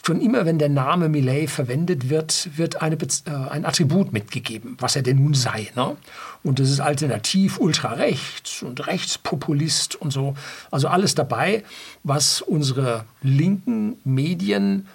schon 0.06 0.20
immer, 0.20 0.44
wenn 0.44 0.58
der 0.58 0.68
Name 0.68 1.08
Millet 1.08 1.50
verwendet 1.50 2.10
wird, 2.10 2.50
wird 2.56 2.82
eine, 2.82 2.96
äh, 2.96 3.30
ein 3.50 3.64
Attribut 3.64 4.12
mitgegeben, 4.12 4.76
was 4.78 4.96
er 4.96 5.02
denn 5.02 5.16
nun 5.16 5.34
sei. 5.34 5.70
Ne? 5.74 5.96
Und 6.42 6.58
das 6.58 6.70
ist 6.70 6.80
alternativ 6.80 7.58
ultrarechts 7.58 8.62
und 8.62 8.86
rechtspopulist 8.86 9.96
und 9.96 10.12
so. 10.12 10.36
Also 10.70 10.88
alles 10.88 11.14
dabei, 11.14 11.64
was 12.02 12.42
unsere 12.42 13.04
linken 13.22 13.96
Medien 14.04 14.86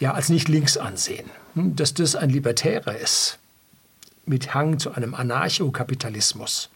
ja 0.00 0.14
als 0.14 0.28
nicht 0.28 0.48
links 0.48 0.76
ansehen. 0.76 1.30
Hm, 1.54 1.76
dass 1.76 1.94
das 1.94 2.16
ein 2.16 2.30
Libertärer 2.30 2.96
ist, 2.96 3.38
mit 4.26 4.54
Hang 4.54 4.80
zu 4.80 4.92
einem 4.92 5.14
Anarchokapitalismus, 5.14 6.70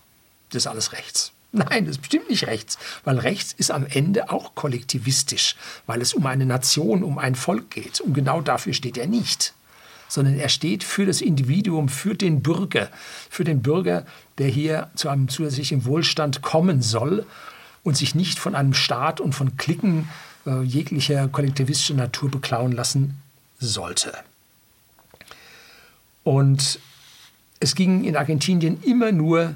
das 0.50 0.62
ist 0.62 0.66
alles 0.68 0.92
rechts. 0.92 1.32
Nein, 1.52 1.84
das 1.84 1.96
ist 1.96 2.02
bestimmt 2.02 2.30
nicht 2.30 2.46
rechts, 2.46 2.78
weil 3.04 3.18
rechts 3.18 3.52
ist 3.52 3.70
am 3.70 3.86
Ende 3.86 4.30
auch 4.30 4.54
kollektivistisch, 4.54 5.56
weil 5.86 6.00
es 6.00 6.14
um 6.14 6.26
eine 6.26 6.46
Nation, 6.46 7.02
um 7.02 7.18
ein 7.18 7.34
Volk 7.34 7.70
geht. 7.70 8.00
Und 8.00 8.14
genau 8.14 8.40
dafür 8.40 8.72
steht 8.72 8.96
er 8.96 9.08
nicht, 9.08 9.52
sondern 10.08 10.38
er 10.38 10.48
steht 10.48 10.84
für 10.84 11.06
das 11.06 11.20
Individuum, 11.20 11.88
für 11.88 12.14
den 12.14 12.42
Bürger, 12.42 12.88
für 13.28 13.42
den 13.42 13.62
Bürger, 13.62 14.06
der 14.38 14.48
hier 14.48 14.90
zu 14.94 15.08
einem 15.08 15.28
zusätzlichen 15.28 15.84
Wohlstand 15.84 16.40
kommen 16.40 16.82
soll 16.82 17.26
und 17.82 17.96
sich 17.96 18.14
nicht 18.14 18.38
von 18.38 18.54
einem 18.54 18.74
Staat 18.74 19.20
und 19.20 19.34
von 19.34 19.56
Klicken 19.56 20.08
äh, 20.46 20.62
jeglicher 20.62 21.26
kollektivistischer 21.28 21.94
Natur 21.94 22.30
beklauen 22.30 22.72
lassen 22.72 23.20
sollte. 23.58 24.12
Und 26.22 26.78
es 27.58 27.74
ging 27.74 28.04
in 28.04 28.16
Argentinien 28.16 28.82
immer 28.82 29.10
nur 29.10 29.54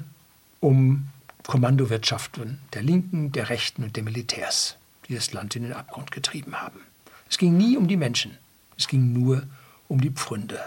um 0.59 1.07
Kommandowirtschaften 1.47 2.59
der 2.73 2.83
Linken, 2.83 3.31
der 3.31 3.49
Rechten 3.49 3.83
und 3.83 3.95
der 3.95 4.03
Militärs, 4.03 4.77
die 5.07 5.15
das 5.15 5.33
Land 5.33 5.55
in 5.55 5.63
den 5.63 5.73
Abgrund 5.73 6.11
getrieben 6.11 6.61
haben. 6.61 6.79
Es 7.29 7.37
ging 7.37 7.57
nie 7.57 7.77
um 7.77 7.87
die 7.87 7.97
Menschen, 7.97 8.37
es 8.77 8.87
ging 8.87 9.13
nur 9.13 9.43
um 9.87 10.01
die 10.01 10.11
Pfründe. 10.11 10.59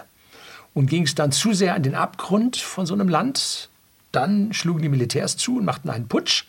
Und 0.73 0.87
ging 0.87 1.03
es 1.03 1.15
dann 1.15 1.31
zu 1.31 1.53
sehr 1.53 1.75
an 1.75 1.83
den 1.83 1.95
Abgrund 1.95 2.57
von 2.57 2.85
so 2.85 2.93
einem 2.93 3.09
Land, 3.09 3.69
dann 4.11 4.53
schlugen 4.53 4.81
die 4.81 4.89
Militärs 4.89 5.37
zu 5.37 5.57
und 5.57 5.65
machten 5.65 5.89
einen 5.89 6.07
Putsch. 6.07 6.45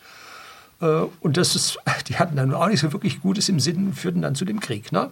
Äh, 0.79 0.85
und 0.85 1.37
das 1.37 1.55
ist, 1.55 1.79
die 2.07 2.17
hatten 2.17 2.35
dann 2.35 2.53
auch 2.53 2.67
nicht 2.67 2.79
so 2.79 2.93
wirklich 2.93 3.21
Gutes 3.21 3.49
im 3.49 3.59
Sinn 3.59 3.87
und 3.87 3.93
führten 3.93 4.21
dann 4.21 4.35
zu 4.35 4.45
dem 4.45 4.59
Krieg. 4.59 4.91
Ne? 4.91 5.11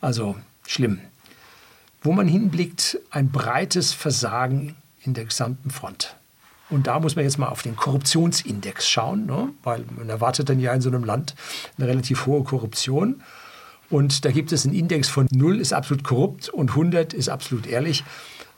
Also 0.00 0.36
schlimm. 0.66 1.00
Wo 2.02 2.12
man 2.12 2.28
hinblickt, 2.28 2.98
ein 3.10 3.30
breites 3.30 3.92
Versagen 3.92 4.76
in 5.02 5.14
der 5.14 5.24
gesamten 5.24 5.70
Front. 5.70 6.14
Und 6.68 6.88
da 6.88 6.98
muss 6.98 7.14
man 7.14 7.24
jetzt 7.24 7.38
mal 7.38 7.48
auf 7.48 7.62
den 7.62 7.76
Korruptionsindex 7.76 8.88
schauen, 8.88 9.26
ne? 9.26 9.50
weil 9.62 9.84
man 9.96 10.08
erwartet 10.08 10.48
dann 10.48 10.58
ja 10.58 10.72
in 10.72 10.80
so 10.80 10.88
einem 10.88 11.04
Land 11.04 11.34
eine 11.78 11.86
relativ 11.86 12.26
hohe 12.26 12.42
Korruption. 12.42 13.22
Und 13.88 14.24
da 14.24 14.32
gibt 14.32 14.50
es 14.50 14.64
einen 14.64 14.74
Index 14.74 15.08
von 15.08 15.28
0 15.30 15.60
ist 15.60 15.72
absolut 15.72 16.02
korrupt 16.02 16.48
und 16.48 16.70
100 16.70 17.12
ist 17.12 17.28
absolut 17.28 17.66
ehrlich. 17.66 18.04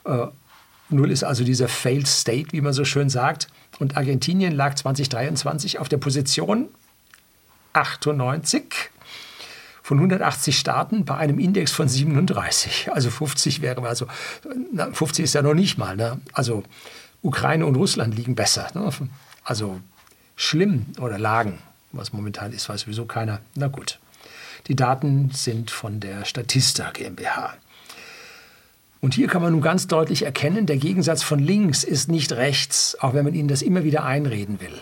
Äh, 0.05 0.29
0 0.89 1.11
ist 1.11 1.23
also 1.23 1.45
dieser 1.45 1.69
Failed 1.69 2.07
State, 2.07 2.53
wie 2.53 2.63
man 2.63 2.73
so 2.73 2.85
schön 2.87 3.11
sagt. 3.11 3.49
Und 3.79 3.99
Argentinien 3.99 4.53
lag 4.55 4.75
2023 4.75 5.79
auf 5.79 5.91
der 5.91 5.99
Position 5.99 6.69
98 7.75 8.91
von 9.83 9.99
180 9.99 10.59
Staaten 10.59 11.05
bei 11.05 11.17
einem 11.17 11.39
Index 11.39 11.73
von 11.73 11.89
37. 11.89 12.91
Also 12.93 13.11
50 13.11 13.61
wäre 13.61 13.87
also 13.87 14.07
50 14.93 15.25
ist 15.25 15.35
ja 15.35 15.43
noch 15.43 15.55
nicht 15.55 15.77
mal. 15.77 15.97
Ne? 15.97 16.21
Also 16.33 16.63
Ukraine 17.23 17.67
und 17.67 17.77
Russland 17.77 18.15
liegen 18.15 18.35
besser. 18.35 18.69
Ne? 18.75 18.91
Also 19.45 19.81
schlimm 20.37 20.87
oder 21.01 21.19
lagen, 21.19 21.59
was 21.93 22.13
momentan 22.13 22.53
ist, 22.53 22.69
weiß 22.69 22.83
sowieso 22.83 23.07
keiner. 23.07 23.41
Na 23.55 23.69
gut. 23.69 23.99
Die 24.67 24.77
Daten 24.77 25.31
sind 25.33 25.71
von 25.71 26.01
der 26.01 26.25
Statista 26.25 26.91
GmbH. 26.91 27.55
Und 29.01 29.15
hier 29.15 29.29
kann 29.29 29.43
man 29.43 29.53
nun 29.53 29.61
ganz 29.61 29.87
deutlich 29.87 30.25
erkennen, 30.25 30.67
der 30.67 30.77
Gegensatz 30.77 31.23
von 31.23 31.39
links 31.39 31.85
ist 31.85 32.09
nicht 32.09 32.33
rechts, 32.33 32.97
auch 33.01 33.15
wenn 33.15 33.25
man 33.25 33.35
ihnen 33.35 33.49
das 33.49 33.63
immer 33.63 33.85
wieder 33.85 34.05
einreden 34.05 34.61
will. 34.61 34.75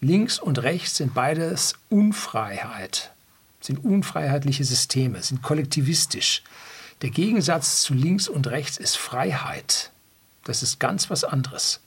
Links 0.00 0.38
und 0.38 0.62
rechts 0.62 0.96
sind 0.96 1.14
beides 1.14 1.76
Unfreiheit, 1.88 3.12
sind 3.60 3.82
unfreiheitliche 3.82 4.64
Systeme, 4.64 5.22
sind 5.22 5.40
kollektivistisch. 5.40 6.42
Der 7.00 7.08
Gegensatz 7.08 7.80
zu 7.80 7.94
links 7.94 8.28
und 8.28 8.46
rechts 8.48 8.76
ist 8.76 8.96
Freiheit. 8.96 9.90
Das 10.44 10.62
ist 10.62 10.78
ganz 10.78 11.10
was 11.10 11.24
anderes. 11.24 11.80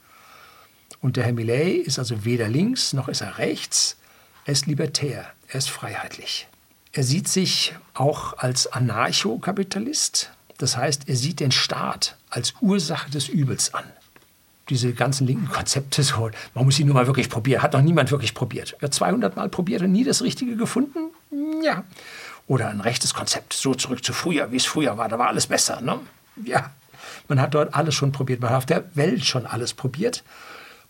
Und 1.01 1.15
der 1.15 1.25
Herr 1.25 1.33
Millet 1.33 1.85
ist 1.85 1.99
also 1.99 2.25
weder 2.25 2.47
links 2.47 2.93
noch 2.93 3.07
ist 3.07 3.21
er 3.21 3.37
rechts. 3.37 3.97
Er 4.45 4.53
ist 4.53 4.65
libertär, 4.65 5.25
er 5.47 5.55
ist 5.55 5.69
freiheitlich. 5.69 6.47
Er 6.93 7.03
sieht 7.03 7.27
sich 7.27 7.75
auch 7.93 8.37
als 8.37 8.71
Anarchokapitalist. 8.71 10.31
Das 10.57 10.77
heißt, 10.77 11.07
er 11.07 11.15
sieht 11.15 11.39
den 11.39 11.51
Staat 11.51 12.17
als 12.29 12.55
Ursache 12.61 13.11
des 13.11 13.27
Übels 13.27 13.73
an. 13.73 13.83
Diese 14.69 14.93
ganzen 14.93 15.27
linken 15.27 15.47
Konzepte, 15.49 16.01
so, 16.03 16.31
man 16.53 16.65
muss 16.65 16.75
sie 16.75 16.83
nur 16.83 16.95
mal 16.95 17.07
wirklich 17.07 17.29
probieren. 17.29 17.61
Hat 17.61 17.73
noch 17.73 17.81
niemand 17.81 18.11
wirklich 18.11 18.33
probiert. 18.33 18.75
Er 18.79 18.87
hat 18.87 18.93
200 18.93 19.35
Mal 19.35 19.49
probiert 19.49 19.81
und 19.83 19.91
nie 19.91 20.03
das 20.03 20.23
Richtige 20.23 20.57
gefunden? 20.57 21.11
Ja. 21.63 21.83
Oder 22.47 22.69
ein 22.69 22.81
rechtes 22.81 23.13
Konzept, 23.13 23.53
so 23.53 23.75
zurück 23.75 24.03
zu 24.03 24.13
früher, 24.13 24.51
wie 24.51 24.57
es 24.57 24.65
früher 24.65 24.97
war, 24.97 25.07
da 25.09 25.19
war 25.19 25.27
alles 25.27 25.47
besser. 25.47 25.81
Ne? 25.81 25.99
Ja, 26.43 26.71
man 27.27 27.41
hat 27.41 27.53
dort 27.53 27.73
alles 27.73 27.95
schon 27.95 28.11
probiert, 28.11 28.41
man 28.41 28.49
hat 28.51 28.57
auf 28.57 28.65
der 28.65 28.83
Welt 28.95 29.25
schon 29.25 29.45
alles 29.45 29.73
probiert. 29.73 30.23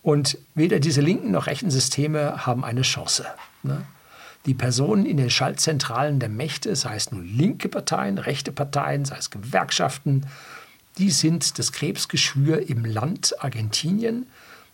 Und 0.07 0.37
weder 0.55 0.79
diese 0.79 1.01
linken 1.01 1.31
noch 1.31 1.47
rechten 1.47 1.71
Systeme 1.71 2.45
haben 2.45 2.63
eine 2.63 2.83
Chance. 2.83 3.25
Ne? 3.63 3.81
Die 4.45 4.53
Personen 4.53 5.05
in 5.05 5.17
den 5.17 5.29
Schaltzentralen 5.29 6.19
der 6.19 6.29
Mächte, 6.29 6.75
sei 6.77 6.95
es 6.95 7.11
nun 7.11 7.25
linke 7.25 7.67
Parteien, 7.67 8.17
rechte 8.17 8.53
Parteien, 8.53 9.03
sei 9.03 9.17
es 9.17 9.29
Gewerkschaften, 9.31 10.25
die 10.97 11.11
sind 11.11 11.59
das 11.59 11.73
Krebsgeschwür 11.73 12.69
im 12.69 12.85
Land 12.85 13.35
Argentinien, 13.43 14.27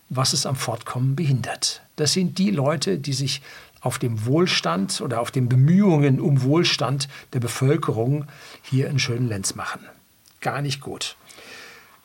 was 0.09 0.33
es 0.33 0.45
am 0.45 0.55
Fortkommen 0.55 1.15
behindert. 1.15 1.81
Das 1.95 2.13
sind 2.13 2.38
die 2.38 2.51
Leute, 2.51 3.00
die 3.00 3.13
sich 3.13 3.41
auf 3.81 3.97
dem 3.97 4.25
Wohlstand 4.25 5.01
oder 5.01 5.19
auf 5.19 5.31
den 5.31 5.50
Bemühungen 5.50 6.21
um 6.21 6.43
Wohlstand 6.43 7.09
der 7.33 7.39
Bevölkerung 7.39 8.25
hier 8.62 8.88
in 8.88 9.00
schönen 9.00 9.27
Lenz 9.27 9.55
machen. 9.55 9.81
Gar 10.39 10.62
nicht 10.62 10.79
gut 10.79 11.15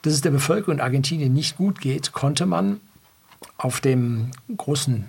dass 0.02 0.12
es 0.12 0.20
der 0.20 0.30
Bevölkerung 0.30 0.76
in 0.76 0.80
Argentinien 0.80 1.32
nicht 1.32 1.56
gut 1.56 1.80
geht, 1.80 2.12
konnte 2.12 2.46
man 2.46 2.80
auf 3.56 3.80
dem 3.80 4.30
großen 4.56 5.08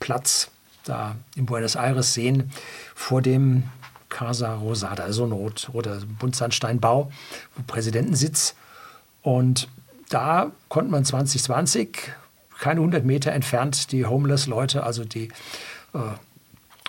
Platz 0.00 0.50
da 0.84 1.16
in 1.34 1.46
Buenos 1.46 1.76
Aires 1.76 2.14
sehen, 2.14 2.50
vor 2.94 3.22
dem 3.22 3.64
Casa 4.08 4.54
Rosada, 4.54 5.12
so 5.12 5.24
ein 5.24 5.32
rot, 5.32 5.70
roter 5.72 6.00
Buntsandsteinbau, 6.18 7.10
Präsidentensitz. 7.66 8.54
Und 9.22 9.68
da 10.08 10.52
konnte 10.68 10.90
man 10.90 11.04
2020, 11.04 12.12
keine 12.58 12.80
100 12.80 13.04
Meter 13.04 13.32
entfernt, 13.32 13.90
die 13.92 14.04
Homeless-Leute, 14.04 14.84
also 14.84 15.04
die 15.04 15.28
äh, 15.94 15.98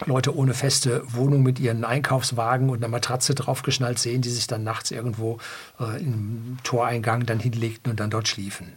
Leute 0.03 0.35
ohne 0.35 0.53
feste 0.53 1.03
Wohnung 1.13 1.41
mit 1.41 1.57
ihren 1.57 1.85
Einkaufswagen 1.85 2.69
und 2.69 2.77
einer 2.77 2.89
Matratze 2.89 3.33
draufgeschnallt 3.33 3.97
sehen, 3.97 4.21
die 4.21 4.29
sich 4.29 4.45
dann 4.45 4.63
nachts 4.63 4.91
irgendwo 4.91 5.39
äh, 5.79 6.01
im 6.01 6.57
Toreingang 6.63 7.25
dann 7.25 7.39
hinlegten 7.39 7.91
und 7.91 7.99
dann 8.01 8.09
dort 8.09 8.27
schliefen. 8.27 8.73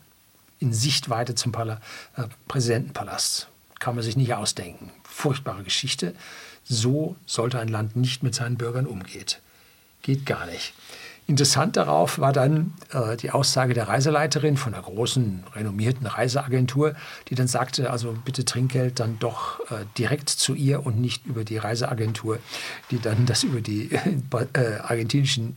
In 0.60 0.72
Sichtweite 0.72 1.34
zum 1.34 1.50
Pala 1.50 1.80
äh, 2.16 2.25
Präsidentenpalast. 2.46 3.48
Kann 3.80 3.96
man 3.96 4.04
sich 4.04 4.16
nicht 4.16 4.34
ausdenken. 4.34 4.90
Furchtbare 5.02 5.64
Geschichte. 5.64 6.14
So 6.62 7.16
sollte 7.26 7.58
ein 7.58 7.68
Land 7.68 7.96
nicht 7.96 8.22
mit 8.22 8.34
seinen 8.34 8.56
Bürgern 8.56 8.87
umgehen. 8.87 9.26
Geht 10.02 10.25
gar 10.25 10.46
nicht. 10.46 10.72
Interessant 11.28 11.76
darauf 11.76 12.18
war 12.18 12.32
dann 12.32 12.73
äh, 12.90 13.14
die 13.18 13.30
Aussage 13.32 13.75
der 13.75 13.87
Reiseleiterin 13.87 14.56
von 14.56 14.73
einer 14.73 14.82
großen, 14.82 15.44
renommierten 15.54 16.06
Reiseagentur, 16.06 16.94
die 17.28 17.35
dann 17.35 17.47
sagte, 17.47 17.90
also 17.90 18.16
bitte 18.25 18.47
Trinkgeld 18.47 18.99
dann 18.99 19.18
doch 19.18 19.61
äh, 19.70 19.85
direkt 19.99 20.30
zu 20.30 20.54
ihr 20.54 20.87
und 20.87 20.99
nicht 20.99 21.26
über 21.26 21.44
die 21.44 21.58
Reiseagentur, 21.58 22.38
die 22.90 22.99
dann 22.99 23.26
das 23.26 23.42
über 23.42 23.61
die 23.61 23.90
äh, 24.54 24.78
argentinischen 24.78 25.56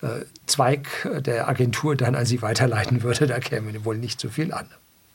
äh, 0.00 0.24
Zweig 0.46 0.88
der 1.20 1.48
Agentur 1.48 1.94
dann 1.94 2.16
an 2.16 2.26
sie 2.26 2.42
weiterleiten 2.42 3.04
würde. 3.04 3.28
Da 3.28 3.38
käme 3.38 3.84
wohl 3.84 3.98
nicht 3.98 4.20
so 4.20 4.28
viel 4.28 4.52
an. 4.52 4.66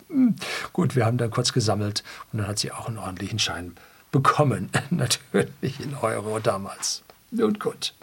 Hm, 0.08 0.38
gut, 0.72 0.96
wir 0.96 1.06
haben 1.06 1.18
dann 1.18 1.32
kurz 1.32 1.52
gesammelt 1.52 2.06
und 2.32 2.40
dann 2.40 2.48
hat 2.48 2.60
sie 2.60 2.72
auch 2.72 2.88
einen 2.88 2.98
ordentlichen 2.98 3.40
Schein 3.40 3.74
bekommen. 4.14 4.70
Natürlich 4.90 5.82
in 5.82 5.96
Euro 5.96 6.40
damals. 6.40 7.04
Nun 7.30 7.60
gut. 7.60 7.94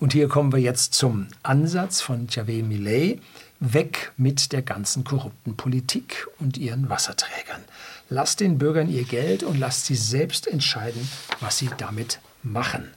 Und 0.00 0.14
hier 0.14 0.28
kommen 0.28 0.50
wir 0.50 0.58
jetzt 0.58 0.94
zum 0.94 1.28
Ansatz 1.42 2.00
von 2.00 2.26
Javier 2.30 2.64
Millet. 2.64 3.20
Weg 3.60 4.12
mit 4.16 4.52
der 4.52 4.62
ganzen 4.62 5.04
korrupten 5.04 5.54
Politik 5.54 6.26
und 6.38 6.56
ihren 6.56 6.88
Wasserträgern. 6.88 7.60
Lasst 8.08 8.40
den 8.40 8.56
Bürgern 8.56 8.88
ihr 8.88 9.04
Geld 9.04 9.42
und 9.42 9.58
lasst 9.58 9.84
sie 9.84 9.94
selbst 9.94 10.46
entscheiden, 10.46 11.06
was 11.40 11.58
sie 11.58 11.68
damit 11.76 12.20
machen. 12.42 12.88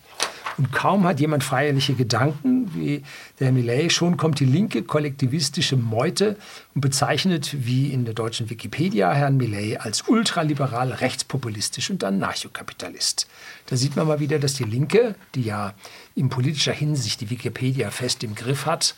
Und 0.58 0.72
kaum 0.72 1.06
hat 1.06 1.20
jemand 1.20 1.44
feierliche 1.44 1.94
Gedanken 1.94 2.74
wie 2.76 3.04
der 3.40 3.52
Millet, 3.52 3.92
schon 3.92 4.18
kommt 4.18 4.40
die 4.40 4.46
linke 4.46 4.84
kollektivistische 4.84 5.78
Meute 5.78 6.38
und 6.76 6.82
bezeichnet, 6.82 7.66
wie 7.66 7.92
in 7.92 8.06
der 8.06 8.14
deutschen 8.14 8.50
Wikipedia, 8.50 9.12
Herrn 9.12 9.38
Millet 9.38 9.82
als 9.82 10.08
ultraliberal, 10.08 10.92
rechtspopulistisch 10.92 11.90
und 11.90 12.04
Anarchokapitalist. 12.04 13.28
Da 13.66 13.76
sieht 13.76 13.96
man 13.96 14.08
mal 14.08 14.20
wieder, 14.20 14.40
dass 14.40 14.54
die 14.54 14.64
Linke, 14.64 15.16
die 15.36 15.44
ja 15.44 15.74
in 16.16 16.30
politischer 16.30 16.74
Hinsicht 16.74 17.22
die 17.22 17.30
Wikipedia 17.30 17.90
fest 17.90 18.24
im 18.24 18.36
Griff 18.36 18.66
hat, 18.66 18.96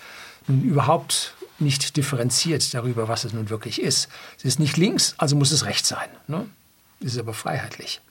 nun 0.47 0.61
überhaupt 0.61 1.35
nicht 1.59 1.95
differenziert 1.95 2.73
darüber, 2.73 3.07
was 3.07 3.23
es 3.23 3.33
nun 3.33 3.49
wirklich 3.49 3.81
ist. 3.81 4.09
Es 4.37 4.45
ist 4.45 4.59
nicht 4.59 4.77
links, 4.77 5.15
also 5.17 5.35
muss 5.35 5.51
es 5.51 5.65
rechts 5.65 5.87
sein. 5.87 6.09
Ne? 6.27 6.45
Es 6.99 7.13
ist 7.13 7.19
aber 7.19 7.33
freiheitlich. 7.33 8.01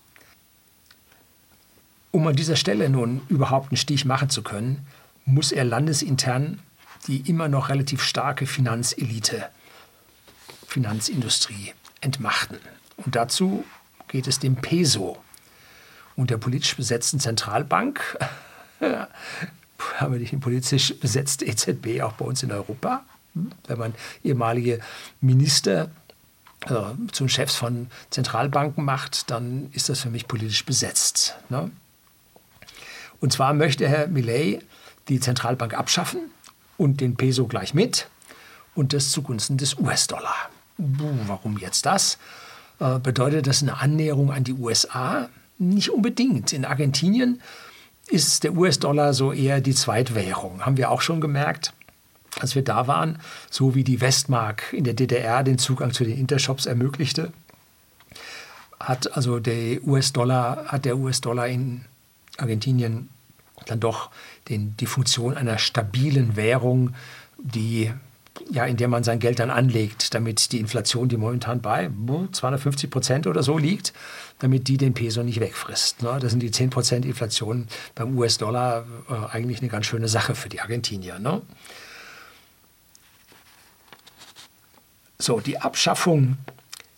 Um 2.14 2.28
an 2.28 2.37
dieser 2.37 2.54
Stelle 2.54 2.88
nun 2.90 3.23
überhaupt 3.28 3.73
einen 3.73 3.76
Stich 3.76 4.04
machen 4.04 4.30
zu 4.30 4.44
können, 4.44 4.87
muss 5.25 5.50
er 5.50 5.64
landesintern 5.64 6.62
die 7.09 7.28
immer 7.28 7.49
noch 7.49 7.71
relativ 7.71 8.04
starke 8.04 8.47
Finanzelite, 8.47 9.49
Finanzindustrie 10.68 11.75
entmachten. 12.00 12.59
Und 12.99 13.16
dazu 13.16 13.64
geht 14.06 14.28
es 14.28 14.38
dem 14.38 14.54
Peso 14.54 15.18
und 16.14 16.30
der 16.30 16.38
politisch 16.38 16.76
besetzten 16.76 17.18
Zentralbank, 17.18 18.16
aber 19.99 20.14
nicht 20.14 20.38
politisch 20.38 20.94
besetzte 21.00 21.47
EZB 21.47 22.00
auch 22.00 22.12
bei 22.12 22.26
uns 22.26 22.44
in 22.44 22.52
Europa, 22.52 23.04
wenn 23.66 23.78
man 23.78 23.92
ehemalige 24.23 24.78
Minister 25.21 25.90
äh, 26.66 26.92
zum 27.11 27.28
Chefs 27.28 27.56
von 27.56 27.88
Zentralbanken 28.11 28.85
macht, 28.85 29.33
dann 29.33 29.68
ist 29.73 29.88
das 29.88 29.99
für 29.99 30.11
mich 30.11 30.28
politisch 30.28 30.64
besetzt. 30.64 31.37
Ne? 31.49 31.73
Und 33.25 33.33
zwar 33.33 33.54
möchte 33.54 33.88
Herr 33.88 34.07
Millet 34.09 34.62
die 35.09 35.19
Zentralbank 35.19 35.73
abschaffen 35.73 36.31
und 36.76 37.00
den 37.00 37.16
Peso 37.16 37.47
gleich 37.47 37.73
mit 37.73 38.07
und 38.75 38.93
das 38.93 39.12
zugunsten 39.12 39.57
des 39.57 39.78
US-Dollar. 39.78 40.50
Warum 40.76 41.57
jetzt 41.57 41.87
das? 41.87 42.19
Äh, 42.81 42.99
bedeutet 42.99 43.47
das 43.47 43.62
eine 43.62 43.81
Annäherung 43.81 44.31
an 44.31 44.45
die 44.45 44.52
USA? 44.52 45.31
Nicht 45.57 45.88
unbedingt. 45.88 46.52
In 46.52 46.66
Argentinien 46.66 47.40
ist 48.09 48.45
der 48.45 48.52
US-Dollar 48.52 49.14
so 49.14 49.33
eher 49.33 49.62
die 49.62 49.75
Zweitwährung. 49.75 50.66
Haben 50.66 50.76
wir 50.76 50.90
auch 50.90 51.00
schon 51.00 51.23
gemerkt, 51.23 51.73
als 52.40 52.54
wir 52.54 52.62
da 52.62 52.88
waren, 52.88 53.19
so 53.49 53.75
wie 53.75 53.85
die 53.85 54.02
Westmark 54.02 54.71
in 54.75 54.85
der 54.85 54.93
DDR 54.93 55.43
den 55.43 55.57
Zugang 55.57 55.95
zu 55.95 56.04
den 56.04 56.19
Intershops 56.19 56.66
ermöglichte, 56.66 57.33
hat 58.78 59.16
also 59.16 59.38
der 59.38 59.83
US-Dollar 59.83 60.66
hat 60.66 60.85
der 60.85 60.99
US-Dollar 60.99 61.49
in 61.49 61.87
Argentinien 62.37 63.09
dann 63.71 63.80
doch 63.80 64.11
den, 64.49 64.76
die 64.76 64.87
Funktion 64.87 65.37
einer 65.37 65.59
stabilen 65.59 66.37
Währung, 66.37 66.94
die 67.38 67.92
ja, 68.50 68.64
in 68.64 68.76
der 68.76 68.88
man 68.88 69.04
sein 69.04 69.21
Geld 69.21 69.38
dann 69.38 69.50
anlegt, 69.50 70.14
damit 70.14 70.52
die 70.52 70.59
Inflation, 70.59 71.09
die 71.09 71.16
momentan 71.16 71.61
bei 71.61 71.88
250 72.33 72.90
Prozent 72.90 73.26
oder 73.26 73.42
so 73.42 73.59
liegt, 73.59 73.92
damit 74.40 74.68
die 74.68 74.76
den 74.76 74.94
Peso 74.94 75.23
nicht 75.23 75.40
wegfrisst. 75.40 76.02
Ne? 76.02 76.18
Das 76.21 76.33
sind 76.33 76.40
die 76.40 76.50
10 76.50 76.71
Prozent 76.71 77.04
Inflation 77.04 77.68
beim 77.94 78.16
US-Dollar 78.18 78.87
äh, 79.09 79.35
eigentlich 79.35 79.61
eine 79.61 79.68
ganz 79.68 79.87
schöne 79.87 80.09
Sache 80.09 80.35
für 80.35 80.49
die 80.49 80.61
Argentinier. 80.61 81.18
Ne? 81.18 81.42
So, 85.19 85.41
die 85.41 85.60
Abschaffung 85.60 86.36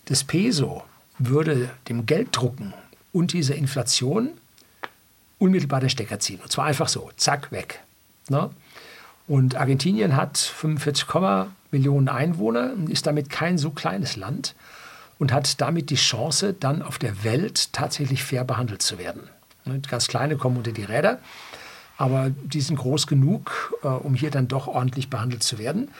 des 0.08 0.24
Peso 0.24 0.84
würde 1.18 1.70
dem 1.88 2.06
Gelddrucken 2.06 2.72
und 3.12 3.32
dieser 3.32 3.54
Inflation 3.54 4.30
unmittelbar 5.38 5.80
den 5.80 5.90
Stecker 5.90 6.18
ziehen. 6.18 6.40
Und 6.40 6.50
zwar 6.50 6.66
einfach 6.66 6.88
so, 6.88 7.10
zack, 7.16 7.52
weg. 7.52 7.80
Ne? 8.28 8.50
Und 9.26 9.56
Argentinien 9.56 10.16
hat 10.16 10.38
45, 10.38 11.06
Millionen 11.70 12.08
Einwohner, 12.08 12.72
ist 12.88 13.06
damit 13.06 13.28
kein 13.28 13.58
so 13.58 13.70
kleines 13.70 14.16
Land 14.16 14.54
und 15.18 15.32
hat 15.32 15.60
damit 15.60 15.90
die 15.90 15.96
Chance, 15.96 16.54
dann 16.54 16.82
auf 16.82 16.98
der 16.98 17.24
Welt 17.24 17.72
tatsächlich 17.72 18.22
fair 18.22 18.44
behandelt 18.44 18.82
zu 18.82 18.98
werden. 18.98 19.28
Ne, 19.64 19.80
ganz 19.80 20.06
kleine 20.06 20.36
kommen 20.36 20.56
unter 20.56 20.72
die 20.72 20.84
Räder, 20.84 21.18
aber 21.98 22.30
die 22.30 22.60
sind 22.60 22.76
groß 22.76 23.06
genug, 23.06 23.74
äh, 23.82 23.88
um 23.88 24.14
hier 24.14 24.30
dann 24.30 24.48
doch 24.48 24.68
ordentlich 24.68 25.10
behandelt 25.10 25.42
zu 25.42 25.58
werden. 25.58 25.90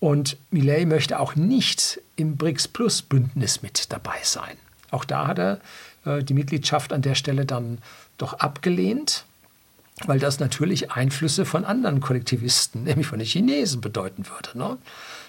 Und 0.00 0.36
Millet 0.50 0.88
möchte 0.88 1.20
auch 1.20 1.36
nicht 1.36 2.00
im 2.16 2.36
BRICS 2.36 2.68
Plus 2.68 3.02
Bündnis 3.02 3.62
mit 3.62 3.92
dabei 3.92 4.16
sein. 4.22 4.56
Auch 4.92 5.04
da 5.04 5.26
hat 5.26 5.38
er 5.40 5.60
äh, 6.04 6.22
die 6.22 6.34
Mitgliedschaft 6.34 6.92
an 6.92 7.02
der 7.02 7.16
Stelle 7.16 7.44
dann 7.44 7.78
doch 8.18 8.34
abgelehnt, 8.34 9.24
weil 10.06 10.18
das 10.18 10.38
natürlich 10.38 10.92
Einflüsse 10.92 11.44
von 11.44 11.64
anderen 11.64 12.00
Kollektivisten, 12.00 12.82
nämlich 12.84 13.08
von 13.08 13.18
den 13.18 13.26
Chinesen, 13.26 13.80
bedeuten 13.80 14.26
würde. 14.28 14.56
Ne? 14.56 14.78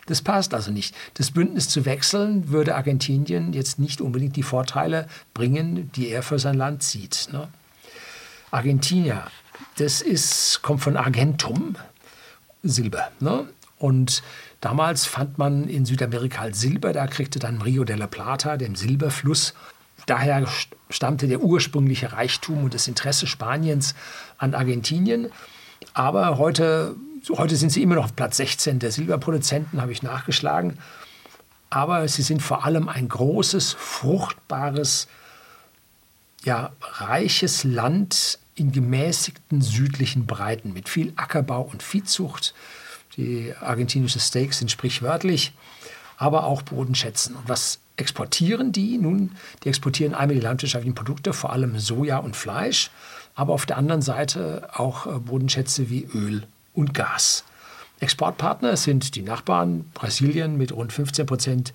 Das 0.05 0.21
passt 0.21 0.53
also 0.53 0.69
nicht. 0.69 0.93
Das 1.15 1.31
Bündnis 1.31 1.69
zu 1.69 1.85
wechseln 1.85 2.49
würde 2.49 2.75
Argentinien 2.75 3.53
jetzt 3.53 3.79
nicht 3.79 4.01
unbedingt 4.01 4.35
die 4.35 4.43
Vorteile 4.43 5.07
bringen, 5.33 5.91
die 5.95 6.09
er 6.09 6.21
für 6.21 6.39
sein 6.39 6.55
Land 6.55 6.83
sieht. 6.83 7.29
Ne? 7.31 7.47
Argentinier, 8.51 9.23
das 9.77 10.01
ist, 10.01 10.61
kommt 10.61 10.81
von 10.81 10.97
Argentum, 10.97 11.75
Silber. 12.63 13.11
Ne? 13.19 13.47
Und 13.77 14.23
damals 14.63 15.05
fand 15.05 15.37
man 15.37 15.67
in 15.67 15.85
Südamerika 15.85 16.41
halt 16.41 16.55
Silber, 16.55 16.93
da 16.93 17.07
kriegte 17.07 17.39
dann 17.39 17.61
Rio 17.61 17.83
de 17.83 17.95
la 17.95 18.07
Plata, 18.07 18.57
dem 18.57 18.75
Silberfluss, 18.75 19.53
Daher 20.05 20.45
stammte 20.89 21.27
der 21.27 21.41
ursprüngliche 21.41 22.11
Reichtum 22.11 22.65
und 22.65 22.73
das 22.73 22.87
Interesse 22.87 23.27
Spaniens 23.27 23.95
an 24.37 24.53
Argentinien. 24.53 25.29
Aber 25.93 26.37
heute, 26.37 26.95
heute 27.31 27.55
sind 27.55 27.71
sie 27.71 27.81
immer 27.81 27.95
noch 27.95 28.05
auf 28.05 28.15
Platz 28.15 28.37
16 28.37 28.79
der 28.79 28.91
Silberproduzenten, 28.91 29.81
habe 29.81 29.91
ich 29.91 30.03
nachgeschlagen. 30.03 30.77
Aber 31.69 32.07
sie 32.07 32.21
sind 32.21 32.41
vor 32.41 32.65
allem 32.65 32.89
ein 32.89 33.07
großes, 33.07 33.73
fruchtbares, 33.73 35.07
ja, 36.43 36.71
reiches 36.81 37.63
Land 37.63 38.39
in 38.55 38.71
gemäßigten 38.71 39.61
südlichen 39.61 40.25
Breiten 40.27 40.73
mit 40.73 40.89
viel 40.89 41.13
Ackerbau 41.15 41.61
und 41.61 41.81
Viehzucht. 41.81 42.53
Die 43.17 43.53
argentinischen 43.59 44.21
Steaks 44.21 44.59
sind 44.59 44.71
sprichwörtlich, 44.71 45.53
aber 46.17 46.45
auch 46.45 46.61
Bodenschätzen. 46.61 47.35
Und 47.35 47.47
was 47.47 47.79
exportieren 47.97 48.71
die 48.71 48.97
nun, 48.97 49.35
die 49.63 49.69
exportieren 49.69 50.13
einmal 50.13 50.35
die 50.35 50.41
landwirtschaftlichen 50.41 50.95
Produkte, 50.95 51.33
vor 51.33 51.51
allem 51.51 51.77
Soja 51.79 52.17
und 52.17 52.35
Fleisch, 52.35 52.89
aber 53.35 53.53
auf 53.53 53.65
der 53.65 53.77
anderen 53.77 54.01
Seite 54.01 54.69
auch 54.73 55.05
äh, 55.05 55.19
Bodenschätze 55.19 55.89
wie 55.89 56.07
Öl 56.13 56.43
und 56.73 56.93
Gas. 56.93 57.43
Exportpartner 57.99 58.75
sind 58.77 59.15
die 59.15 59.21
Nachbarn 59.21 59.85
Brasilien 59.93 60.57
mit 60.57 60.71
rund 60.71 60.91
15 60.91 61.25
Prozent, 61.25 61.73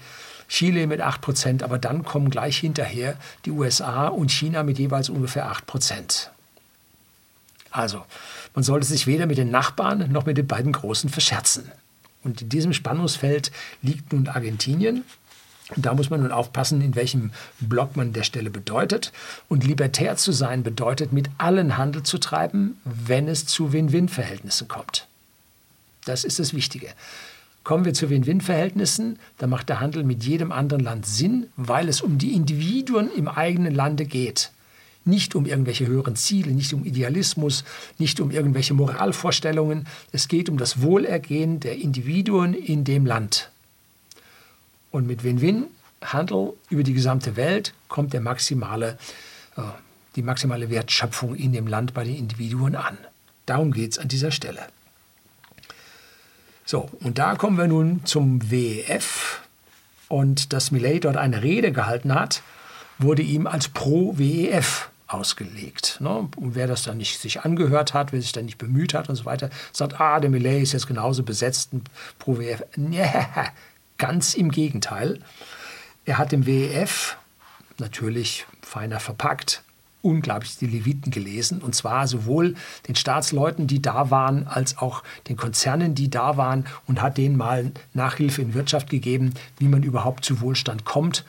Chile 0.49 0.87
mit 0.87 1.01
8 1.01 1.21
Prozent, 1.21 1.63
aber 1.63 1.79
dann 1.79 2.05
kommen 2.05 2.31
gleich 2.31 2.59
hinterher 2.59 3.17
die 3.45 3.51
USA 3.51 4.09
und 4.09 4.31
China 4.31 4.63
mit 4.63 4.79
jeweils 4.79 5.09
ungefähr 5.09 5.51
8 5.51 5.67
Prozent. 5.67 6.31
Also, 7.71 8.05
man 8.55 8.65
sollte 8.65 8.87
sich 8.87 9.07
weder 9.07 9.27
mit 9.27 9.39
den 9.39 9.51
Nachbarn 9.51 10.11
noch 10.11 10.27
mit 10.27 10.39
den 10.39 10.47
beiden 10.47 10.73
Großen 10.73 11.11
verscherzen. 11.11 11.71
Und 12.25 12.43
in 12.43 12.49
diesem 12.49 12.73
Spannungsfeld 12.73 13.53
liegt 13.83 14.13
nun 14.13 14.29
Argentinien, 14.29 15.05
und 15.77 15.85
da 15.85 15.95
muss 15.95 16.09
man 16.09 16.23
nun 16.23 16.33
aufpassen, 16.33 16.81
in 16.81 16.95
welchem 16.95 17.31
Block 17.61 17.95
man 17.95 18.15
der 18.15 18.23
Stelle 18.23 18.49
bedeutet. 18.49 19.13
Und 19.49 19.65
libertär 19.65 20.17
zu 20.17 20.33
sein 20.33 20.63
bedeutet, 20.63 21.13
mit 21.13 21.29
allen 21.37 21.77
Handel 21.77 22.03
zu 22.05 22.19
treiben, 22.19 22.81
wenn 22.85 23.29
es 23.29 23.45
zu 23.45 23.73
Win-Win-Verhältnissen 23.73 24.67
kommt. 24.67 25.07
Das 26.07 26.25
ist 26.25 26.39
das 26.39 26.55
Wichtige. 26.55 26.89
Kommen 27.65 27.85
wir 27.85 27.93
zu 27.93 28.09
Win-Win-Verhältnissen, 28.09 29.19
dann 29.37 29.51
macht 29.51 29.69
der 29.69 29.81
Handel 29.81 30.05
mit 30.05 30.25
jedem 30.25 30.53
anderen 30.53 30.83
Land 30.83 31.05
Sinn, 31.05 31.49
weil 31.57 31.91
es 31.91 32.01
um 32.01 32.17
die 32.17 32.33
Individuen 32.33 33.11
im 33.15 33.29
eigenen 33.29 33.75
Lande 33.75 34.07
geht. 34.07 34.51
Nicht 35.09 35.35
um 35.35 35.47
irgendwelche 35.47 35.87
höheren 35.87 36.15
Ziele, 36.15 36.53
nicht 36.53 36.73
um 36.73 36.85
Idealismus, 36.85 37.65
nicht 37.99 38.21
um 38.21 38.31
irgendwelche 38.31 38.75
Moralvorstellungen. 38.75 39.87
Es 40.13 40.29
geht 40.29 40.49
um 40.49 40.59
das 40.59 40.83
Wohlergehen 40.83 41.61
der 41.61 41.77
Individuen 41.77 42.55
in 42.55 42.85
dem 42.85 43.07
Land. 43.07 43.51
Und 44.91 45.07
mit 45.07 45.25
Win-Win-Handel 45.25 46.53
über 46.71 46.83
die 46.83 46.95
gesamte 46.95 47.37
Welt 47.37 47.75
kommt 47.89 48.13
der 48.13 48.21
maximale, 48.21 48.99
äh, 49.57 49.63
die 50.17 50.23
maximale 50.23 50.71
Wertschöpfung 50.71 51.35
in 51.35 51.53
dem 51.53 51.67
Land 51.67 51.95
bei 51.95 52.05
den 52.05 52.17
Individuen 52.17 52.77
an. 52.77 52.97
Darum 53.47 53.73
geht 53.73 53.93
es 53.93 53.99
an 53.99 54.09
dieser 54.09 54.31
Stelle. 54.31 54.61
So, 56.65 56.91
und 57.01 57.19
da 57.19 57.35
kommen 57.35 57.57
wir 57.57 57.67
nun 57.67 58.05
zum 58.05 58.51
WEF. 58.51 59.41
Und 60.09 60.53
dass 60.53 60.71
Millet 60.71 61.05
dort 61.05 61.17
eine 61.17 61.43
Rede 61.43 61.73
gehalten 61.73 62.15
hat, 62.15 62.43
wurde 62.99 63.23
ihm 63.23 63.47
als 63.47 63.69
Pro-WEF 63.69 64.91
ausgelegt. 65.09 65.99
Ne? 66.01 66.29
Und 66.37 66.55
wer 66.55 66.67
das 66.67 66.83
dann 66.85 66.99
nicht 66.99 67.19
sich 67.19 67.41
angehört 67.43 67.95
hat, 67.95 68.13
wer 68.13 68.21
sich 68.21 68.33
dann 68.33 68.45
nicht 68.45 68.59
bemüht 68.59 68.95
hat 68.95 69.09
und 69.09 69.17
so 69.17 69.25
weiter, 69.25 69.51
sagt, 69.73 70.01
ah, 70.01 70.21
der 70.21 70.31
Millet 70.31 70.63
ist 70.63 70.73
jetzt 70.73 70.87
genauso 70.87 71.23
besetzt, 71.23 71.71
Pro-WEF. 72.19 72.63
Nee, 72.77 73.09
ganz 73.99 74.35
im 74.35 74.51
Gegenteil. 74.51 75.21
Er 76.05 76.19
hat 76.19 76.33
dem 76.33 76.47
WEF 76.47 77.17
natürlich 77.79 78.47
feiner 78.63 79.01
verpackt 79.01 79.63
unglaublich 80.01 80.57
die 80.59 80.67
Leviten 80.67 81.11
gelesen. 81.11 81.61
Und 81.61 81.75
zwar 81.75 82.07
sowohl 82.07 82.55
den 82.87 82.95
Staatsleuten, 82.95 83.67
die 83.67 83.83
da 83.83 84.11
waren, 84.11 84.47
als 84.47 84.79
auch 84.79 85.03
den 85.29 85.37
Konzernen, 85.37 85.95
die 85.95 86.09
da 86.09 86.37
waren 86.37 86.67
und 86.87 87.03
hat 87.03 87.19
denen 87.19 87.37
mal 87.37 87.73
Nachhilfe 87.95 88.41
in 88.41 88.55
Wirtschaft 88.55 88.91
gegeben, 88.91 89.35
wie 89.59 89.67
man 89.67 89.83
überhaupt 89.83 90.25
zu 90.25 90.41
Wohlstand 90.41 90.85
kommt 90.85 91.25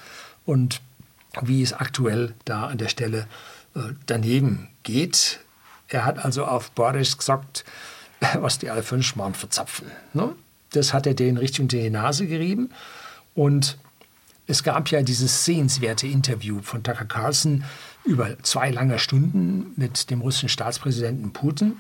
und 0.45 0.81
wie 1.41 1.63
es 1.63 1.73
aktuell 1.73 2.35
da 2.45 2.67
an 2.67 2.77
der 2.77 2.89
Stelle 2.89 3.21
äh, 3.21 3.25
daneben 4.05 4.69
geht. 4.83 5.39
Er 5.87 6.05
hat 6.05 6.23
also 6.23 6.45
auf 6.45 6.71
Boris 6.71 7.17
gesagt, 7.17 7.65
was 8.35 8.59
die 8.59 8.69
alle 8.69 8.83
fünf 8.83 9.05
Schmarrn 9.05 9.33
verzapfen. 9.33 9.87
Ne? 10.13 10.35
Das 10.71 10.93
hat 10.93 11.07
er 11.07 11.13
denen 11.13 11.37
richtig 11.37 11.61
unter 11.61 11.77
die 11.77 11.89
Nase 11.89 12.27
gerieben. 12.27 12.71
Und 13.33 13.77
es 14.47 14.63
gab 14.63 14.89
ja 14.89 15.01
dieses 15.01 15.45
sehenswerte 15.45 16.07
Interview 16.07 16.61
von 16.61 16.83
Tucker 16.83 17.05
Carlson 17.05 17.63
über 18.03 18.41
zwei 18.41 18.71
lange 18.71 18.97
Stunden 18.97 19.73
mit 19.75 20.09
dem 20.09 20.21
russischen 20.21 20.49
Staatspräsidenten 20.49 21.33
Putin. 21.33 21.79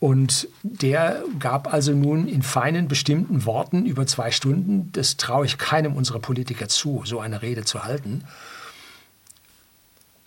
Und 0.00 0.48
der 0.62 1.22
gab 1.38 1.72
also 1.72 1.92
nun 1.92 2.26
in 2.26 2.42
feinen, 2.42 2.88
bestimmten 2.88 3.44
Worten 3.44 3.86
über 3.86 4.06
zwei 4.06 4.30
Stunden, 4.32 4.90
das 4.92 5.16
traue 5.16 5.46
ich 5.46 5.58
keinem 5.58 5.94
unserer 5.94 6.18
Politiker 6.18 6.68
zu, 6.68 7.02
so 7.04 7.20
eine 7.20 7.42
Rede 7.42 7.64
zu 7.64 7.84
halten, 7.84 8.24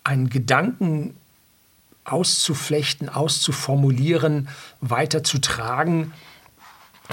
einen 0.05 0.29
Gedanken 0.29 1.15
auszuflechten, 2.05 3.09
auszuformulieren, 3.09 4.47
weiterzutragen 4.79 6.13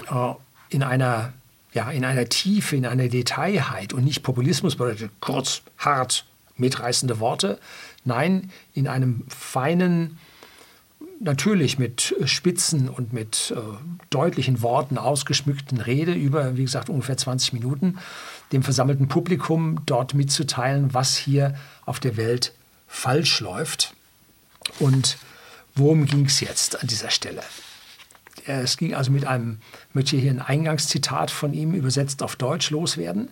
äh, 0.08 0.34
in 0.68 0.84
einer 0.84 1.32
ja, 1.74 1.90
in 1.90 2.04
einer 2.04 2.28
Tiefe, 2.28 2.76
in 2.76 2.84
einer 2.84 3.08
Detailheit 3.08 3.94
und 3.94 4.04
nicht 4.04 4.22
Populismus 4.22 4.76
bedeutet 4.76 5.10
kurz, 5.20 5.62
hart, 5.78 6.26
mitreißende 6.56 7.18
Worte. 7.18 7.58
Nein, 8.04 8.50
in 8.74 8.88
einem 8.88 9.24
feinen, 9.28 10.18
natürlich 11.18 11.78
mit 11.78 12.14
Spitzen 12.24 12.88
und 12.90 13.12
mit 13.12 13.54
äh, 13.56 13.60
deutlichen 14.10 14.60
Worten 14.60 14.98
ausgeschmückten 14.98 15.80
Rede 15.80 16.12
über, 16.12 16.56
wie 16.56 16.64
gesagt, 16.64 16.90
ungefähr 16.90 17.16
20 17.16 17.54
Minuten, 17.54 17.98
dem 18.52 18.62
versammelten 18.62 19.08
Publikum 19.08 19.80
dort 19.86 20.14
mitzuteilen, 20.14 20.92
was 20.92 21.16
hier 21.16 21.54
auf 21.86 22.00
der 22.00 22.16
Welt 22.16 22.52
falsch 22.92 23.40
läuft. 23.40 23.94
Und 24.78 25.16
worum 25.74 26.04
ging 26.04 26.26
es 26.26 26.40
jetzt 26.40 26.80
an 26.80 26.86
dieser 26.86 27.10
Stelle? 27.10 27.42
Es 28.46 28.76
ging 28.76 28.94
also 28.94 29.10
mit 29.10 29.24
einem, 29.24 29.58
möchte 29.92 30.16
hier 30.16 30.30
ein 30.30 30.40
Eingangszitat 30.40 31.30
von 31.30 31.54
ihm 31.54 31.74
übersetzt 31.74 32.22
auf 32.22 32.36
Deutsch 32.36 32.70
loswerden. 32.70 33.30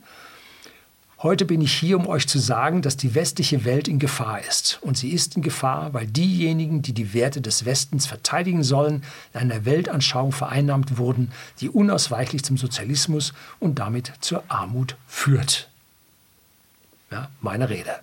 Heute 1.22 1.44
bin 1.44 1.60
ich 1.60 1.74
hier, 1.74 1.98
um 1.98 2.06
euch 2.06 2.26
zu 2.26 2.38
sagen, 2.38 2.80
dass 2.80 2.96
die 2.96 3.14
westliche 3.14 3.66
Welt 3.66 3.88
in 3.88 3.98
Gefahr 3.98 4.40
ist. 4.40 4.78
Und 4.80 4.96
sie 4.96 5.10
ist 5.10 5.36
in 5.36 5.42
Gefahr, 5.42 5.92
weil 5.92 6.06
diejenigen, 6.06 6.80
die 6.80 6.94
die 6.94 7.12
Werte 7.12 7.42
des 7.42 7.66
Westens 7.66 8.06
verteidigen 8.06 8.64
sollen, 8.64 9.04
in 9.34 9.40
einer 9.40 9.66
Weltanschauung 9.66 10.32
vereinnahmt 10.32 10.96
wurden, 10.96 11.32
die 11.60 11.68
unausweichlich 11.68 12.42
zum 12.42 12.56
Sozialismus 12.56 13.34
und 13.58 13.78
damit 13.78 14.12
zur 14.20 14.44
Armut 14.48 14.96
führt. 15.06 15.68
Ja, 17.10 17.28
meine 17.42 17.68
Rede. 17.68 18.00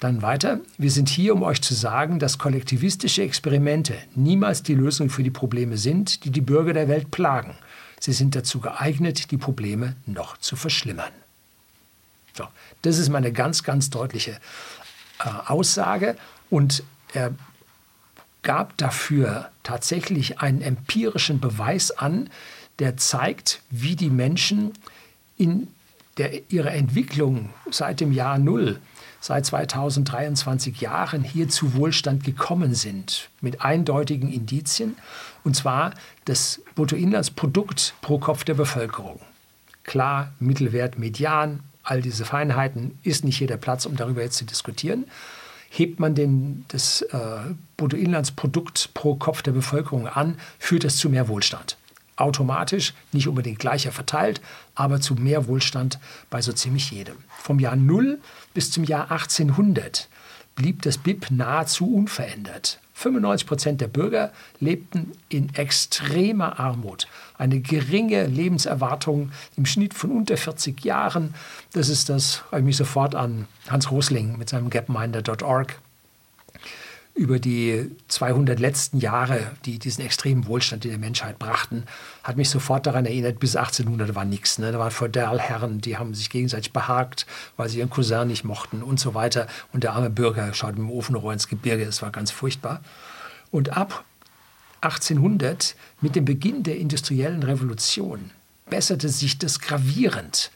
Dann 0.00 0.20
weiter, 0.20 0.60
wir 0.76 0.90
sind 0.90 1.08
hier, 1.08 1.34
um 1.34 1.42
euch 1.42 1.62
zu 1.62 1.74
sagen, 1.74 2.18
dass 2.18 2.38
kollektivistische 2.38 3.22
Experimente 3.22 3.94
niemals 4.14 4.62
die 4.62 4.74
Lösung 4.74 5.08
für 5.08 5.22
die 5.22 5.30
Probleme 5.30 5.78
sind, 5.78 6.24
die 6.24 6.30
die 6.30 6.42
Bürger 6.42 6.74
der 6.74 6.88
Welt 6.88 7.10
plagen. 7.10 7.56
Sie 7.98 8.12
sind 8.12 8.34
dazu 8.34 8.60
geeignet, 8.60 9.30
die 9.30 9.38
Probleme 9.38 9.96
noch 10.04 10.36
zu 10.36 10.54
verschlimmern. 10.54 11.12
So, 12.34 12.46
das 12.82 12.98
ist 12.98 13.08
meine 13.08 13.32
ganz, 13.32 13.62
ganz 13.62 13.88
deutliche 13.88 14.32
äh, 15.18 15.28
Aussage 15.46 16.16
und 16.50 16.82
er 17.14 17.34
gab 18.42 18.76
dafür 18.76 19.50
tatsächlich 19.62 20.40
einen 20.40 20.60
empirischen 20.60 21.40
Beweis 21.40 21.90
an, 21.90 22.28
der 22.78 22.98
zeigt, 22.98 23.62
wie 23.70 23.96
die 23.96 24.10
Menschen 24.10 24.74
in 25.38 25.68
der, 26.18 26.50
ihrer 26.50 26.72
Entwicklung 26.72 27.50
seit 27.70 28.00
dem 28.00 28.12
Jahr 28.12 28.38
Null 28.38 28.78
seit 29.26 29.44
2023 29.44 30.80
Jahren 30.80 31.24
hier 31.24 31.48
zu 31.48 31.74
Wohlstand 31.74 32.22
gekommen 32.22 32.74
sind, 32.74 33.28
mit 33.40 33.60
eindeutigen 33.60 34.32
Indizien, 34.32 34.96
und 35.42 35.56
zwar 35.56 35.94
das 36.26 36.62
Bruttoinlandsprodukt 36.76 37.94
pro 38.02 38.18
Kopf 38.18 38.44
der 38.44 38.54
Bevölkerung. 38.54 39.18
Klar, 39.82 40.32
Mittelwert, 40.38 40.96
Median, 40.98 41.60
all 41.82 42.02
diese 42.02 42.24
Feinheiten 42.24 42.98
ist 43.02 43.24
nicht 43.24 43.38
hier 43.38 43.48
der 43.48 43.56
Platz, 43.56 43.84
um 43.84 43.96
darüber 43.96 44.22
jetzt 44.22 44.36
zu 44.36 44.44
diskutieren. 44.44 45.06
Hebt 45.70 45.98
man 45.98 46.14
den, 46.14 46.64
das 46.68 47.02
äh, 47.02 47.18
Bruttoinlandsprodukt 47.76 48.94
pro 48.94 49.16
Kopf 49.16 49.42
der 49.42 49.52
Bevölkerung 49.52 50.06
an, 50.06 50.38
führt 50.60 50.84
das 50.84 50.98
zu 50.98 51.10
mehr 51.10 51.26
Wohlstand 51.26 51.76
automatisch, 52.16 52.94
nicht 53.12 53.28
unbedingt 53.28 53.58
gleicher 53.58 53.92
verteilt, 53.92 54.40
aber 54.74 55.00
zu 55.00 55.14
mehr 55.14 55.46
Wohlstand 55.46 55.98
bei 56.30 56.42
so 56.42 56.52
ziemlich 56.52 56.90
jedem. 56.90 57.16
Vom 57.38 57.58
Jahr 57.58 57.76
0 57.76 58.18
bis 58.54 58.70
zum 58.70 58.84
Jahr 58.84 59.10
1800 59.10 60.08
blieb 60.54 60.82
das 60.82 60.98
BIP 60.98 61.30
nahezu 61.30 61.94
unverändert. 61.94 62.80
95 62.94 63.46
Prozent 63.46 63.80
der 63.82 63.88
Bürger 63.88 64.32
lebten 64.58 65.12
in 65.28 65.54
extremer 65.54 66.58
Armut. 66.58 67.06
Eine 67.36 67.60
geringe 67.60 68.24
Lebenserwartung 68.24 69.32
im 69.54 69.66
Schnitt 69.66 69.92
von 69.92 70.10
unter 70.10 70.38
40 70.38 70.82
Jahren. 70.82 71.34
Das 71.74 71.90
ist 71.90 72.08
das, 72.08 72.42
habe 72.46 72.60
ich 72.60 72.64
mich 72.64 72.76
sofort 72.78 73.14
an 73.14 73.46
Hans 73.68 73.90
Rosling 73.90 74.38
mit 74.38 74.48
seinem 74.48 74.70
gapminder.org 74.70 75.78
über 77.16 77.38
die 77.38 77.90
200 78.08 78.60
letzten 78.60 78.98
Jahre, 78.98 79.52
die 79.64 79.78
diesen 79.78 80.04
extremen 80.04 80.46
Wohlstand 80.46 80.84
in 80.84 80.90
der 80.90 81.00
Menschheit 81.00 81.38
brachten, 81.38 81.84
hat 82.22 82.36
mich 82.36 82.50
sofort 82.50 82.86
daran 82.86 83.06
erinnert, 83.06 83.40
bis 83.40 83.56
1800 83.56 84.14
war 84.14 84.26
nichts. 84.26 84.58
Ne? 84.58 84.70
Da 84.70 84.78
waren 84.78 84.90
Feudalherren, 84.90 85.80
die 85.80 85.96
haben 85.96 86.12
sich 86.12 86.28
gegenseitig 86.28 86.74
behagt, 86.74 87.26
weil 87.56 87.70
sie 87.70 87.78
ihren 87.78 87.88
Cousin 87.88 88.28
nicht 88.28 88.44
mochten 88.44 88.82
und 88.82 89.00
so 89.00 89.14
weiter. 89.14 89.46
Und 89.72 89.82
der 89.82 89.94
arme 89.94 90.10
Bürger 90.10 90.52
schaut 90.52 90.72
mit 90.72 90.78
dem 90.78 90.90
Ofenrohr 90.90 91.32
ins 91.32 91.48
Gebirge, 91.48 91.86
das 91.86 92.02
war 92.02 92.10
ganz 92.10 92.30
furchtbar. 92.30 92.82
Und 93.50 93.74
ab 93.74 94.04
1800, 94.82 95.74
mit 96.02 96.16
dem 96.16 96.26
Beginn 96.26 96.62
der 96.64 96.76
industriellen 96.76 97.42
Revolution, 97.42 98.30
besserte 98.68 99.08
sich 99.08 99.38
das 99.38 99.60
gravierend. 99.60 100.50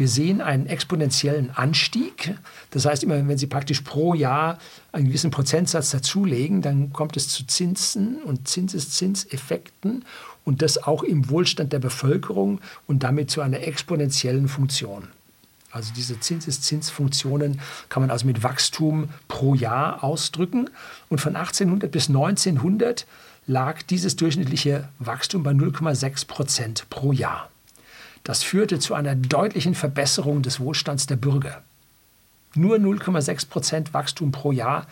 Wir 0.00 0.08
sehen 0.08 0.40
einen 0.40 0.64
exponentiellen 0.64 1.50
Anstieg. 1.50 2.34
Das 2.70 2.86
heißt, 2.86 3.04
immer 3.04 3.16
wenn 3.28 3.36
Sie 3.36 3.46
praktisch 3.46 3.82
pro 3.82 4.14
Jahr 4.14 4.58
einen 4.92 5.08
gewissen 5.08 5.30
Prozentsatz 5.30 5.90
dazulegen, 5.90 6.62
dann 6.62 6.90
kommt 6.90 7.18
es 7.18 7.28
zu 7.28 7.46
Zinsen 7.46 8.22
und 8.22 8.48
Zinseszinseffekten 8.48 10.06
und 10.46 10.62
das 10.62 10.82
auch 10.82 11.02
im 11.02 11.28
Wohlstand 11.28 11.74
der 11.74 11.80
Bevölkerung 11.80 12.62
und 12.86 13.02
damit 13.02 13.30
zu 13.30 13.42
einer 13.42 13.60
exponentiellen 13.60 14.48
Funktion. 14.48 15.08
Also 15.70 15.92
diese 15.94 16.18
Zinseszinsfunktionen 16.18 17.60
kann 17.90 18.02
man 18.02 18.10
also 18.10 18.26
mit 18.26 18.42
Wachstum 18.42 19.10
pro 19.28 19.54
Jahr 19.54 20.02
ausdrücken. 20.02 20.70
Und 21.10 21.20
von 21.20 21.36
1800 21.36 21.92
bis 21.92 22.08
1900 22.08 23.06
lag 23.46 23.82
dieses 23.82 24.16
durchschnittliche 24.16 24.88
Wachstum 24.98 25.42
bei 25.42 25.50
0,6 25.50 26.26
Prozent 26.26 26.86
pro 26.88 27.12
Jahr. 27.12 27.49
Das 28.24 28.42
führte 28.42 28.78
zu 28.78 28.94
einer 28.94 29.14
deutlichen 29.14 29.74
Verbesserung 29.74 30.42
des 30.42 30.60
Wohlstands 30.60 31.06
der 31.06 31.16
Bürger. 31.16 31.62
Nur 32.54 32.76
0,6 32.76 33.48
Prozent 33.48 33.94
Wachstum 33.94 34.32
pro 34.32 34.52
Jahr 34.52 34.86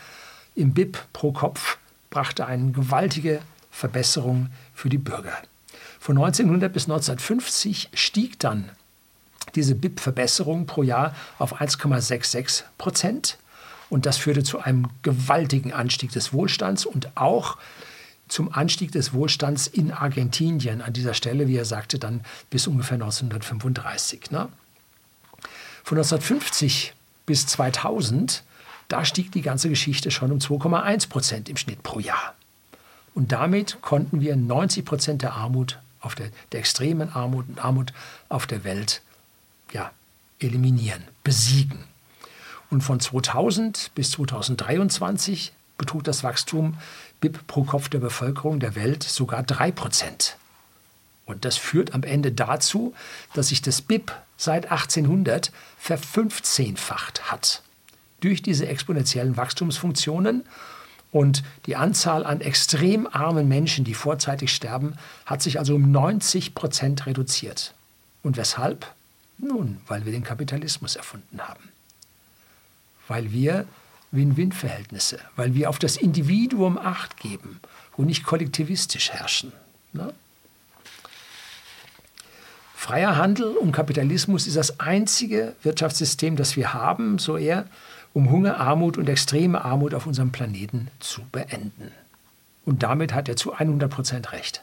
im 0.55 0.73
BIP 0.73 0.99
pro 1.13 1.33
Kopf 1.33 1.79
brachte 2.11 2.47
eine 2.47 2.73
gewaltige 2.73 3.41
Verbesserung 3.71 4.49
für 4.75 4.89
die 4.89 4.99
Bürger. 4.99 5.37
Von 6.01 6.17
1900 6.17 6.73
bis 6.73 6.85
1950 6.85 7.91
stieg 7.93 8.39
dann 8.39 8.71
diese 9.55 9.75
BIP-Verbesserung 9.75 10.67
pro 10.67 10.83
Jahr 10.83 11.15
auf 11.39 11.61
1,66 11.61 12.65
Prozent. 12.77 13.39
Und 13.91 14.07
das 14.07 14.19
führte 14.19 14.43
zu 14.43 14.61
einem 14.61 14.89
gewaltigen 15.03 15.73
Anstieg 15.73 16.13
des 16.13 16.33
Wohlstands 16.33 16.85
und 16.85 17.17
auch 17.17 17.57
zum 18.29 18.53
Anstieg 18.53 18.93
des 18.93 19.13
Wohlstands 19.13 19.67
in 19.67 19.93
Argentinien 19.93 20.83
an 20.83 20.93
dieser 20.93 21.15
Stelle, 21.15 21.49
wie 21.49 21.57
er 21.57 21.65
sagte, 21.65 21.99
dann 21.99 22.23
bis 22.51 22.67
ungefähr 22.67 22.95
1935. 22.95 24.31
Ne? 24.31 24.49
Von 25.85 25.99
1950 25.99 26.95
bis 27.27 27.47
2000, 27.47 28.45
da 28.89 29.05
stieg 29.05 29.33
die 29.33 29.43
ganze 29.43 29.69
Geschichte 29.69 30.11
schon 30.11 30.33
um 30.33 30.39
2,1 30.39 31.09
Prozent 31.09 31.49
im 31.49 31.57
Schnitt 31.57 31.83
pro 31.83 32.01
Jahr. 32.01 32.35
Und 33.15 33.33
damit 33.33 33.79
konnten 33.83 34.21
wir 34.21 34.37
90 34.37 34.85
Prozent 34.85 35.23
der 35.23 35.35
Armut, 35.35 35.79
auf 36.01 36.15
der, 36.15 36.31
der 36.53 36.61
extremen 36.61 37.13
Armut 37.13 37.49
und 37.49 37.65
Armut 37.65 37.93
auf 38.29 38.47
der 38.47 38.65
Welt 38.65 39.03
ja, 39.73 39.91
eliminieren, 40.39 41.03
besiegen. 41.25 41.85
Und 42.71 42.83
von 42.83 43.01
2000 43.01 43.91
bis 43.95 44.13
2023 44.13 45.53
betrug 45.79 46.05
das 46.05 46.23
Wachstum 46.23 46.77
BIP 47.21 47.47
pro 47.47 47.65
Kopf 47.65 47.89
der 47.89 47.99
Bevölkerung 47.99 48.61
der 48.61 48.75
Welt 48.75 49.03
sogar 49.03 49.43
3 49.43 49.73
Prozent. 49.73 50.37
Und 51.27 51.45
das 51.45 51.57
führt 51.57 51.95
am 51.95 52.03
Ende 52.05 52.33
dazu, 52.33 52.95
dass 53.35 53.49
sich 53.49 53.61
das 53.61 53.83
BIP 53.83 54.13
seit 54.37 54.71
1800 54.71 55.53
verfünfzehnfacht 55.79 57.31
hat. 57.31 57.63
Durch 58.21 58.43
diese 58.43 58.67
exponentiellen 58.67 59.37
Wachstumsfunktionen 59.37 60.45
und 61.13 61.43
die 61.67 61.77
Anzahl 61.77 62.25
an 62.25 62.41
extrem 62.41 63.07
armen 63.07 63.49
Menschen, 63.49 63.85
die 63.85 63.95
vorzeitig 63.95 64.55
sterben, 64.55 64.95
hat 65.27 65.43
sich 65.43 65.59
also 65.59 65.75
um 65.75 65.91
90 65.91 66.55
Prozent 66.55 67.07
reduziert. 67.07 67.75
Und 68.23 68.37
weshalb? 68.37 68.87
Nun, 69.39 69.81
weil 69.87 70.05
wir 70.05 70.13
den 70.13 70.25
Kapitalismus 70.25 70.97
erfunden 70.97 71.41
haben. 71.41 71.69
Weil 73.07 73.33
wir 73.33 73.67
Win-Win-Verhältnisse, 74.11 75.19
weil 75.37 75.55
wir 75.55 75.69
auf 75.69 75.79
das 75.79 75.97
Individuum 75.97 76.79
Acht 76.79 77.19
geben 77.19 77.61
und 77.97 78.07
nicht 78.07 78.25
kollektivistisch 78.25 79.11
herrschen. 79.11 79.53
Ne? 79.93 80.13
Freier 82.75 83.17
Handel 83.17 83.57
und 83.57 83.73
Kapitalismus 83.73 84.47
ist 84.47 84.57
das 84.57 84.81
einzige 84.81 85.55
Wirtschaftssystem, 85.63 86.37
das 86.37 86.57
wir 86.57 86.73
haben, 86.73 87.19
so 87.19 87.37
er, 87.37 87.67
um 88.15 88.31
Hunger, 88.31 88.59
Armut 88.59 88.97
und 88.97 89.09
extreme 89.09 89.65
Armut 89.65 89.95
auf 89.95 90.07
unserem 90.07 90.33
Planeten 90.33 90.89
zu 91.01 91.23
beenden. 91.31 91.91
Und 92.65 92.83
damit 92.83 93.13
hat 93.13 93.29
er 93.29 93.37
zu 93.37 93.53
100 93.53 93.91
Prozent 93.91 94.33
recht. 94.33 94.63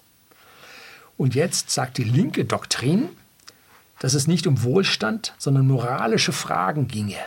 Und 1.18 1.36
jetzt 1.36 1.70
sagt 1.70 1.98
die 1.98 2.04
linke 2.04 2.46
Doktrin, 2.46 3.10
dass 4.00 4.14
es 4.14 4.28
nicht 4.28 4.48
um 4.48 4.64
Wohlstand, 4.64 5.34
sondern 5.38 5.68
moralische 5.68 6.32
Fragen 6.32 6.88
ginge. 6.88 7.20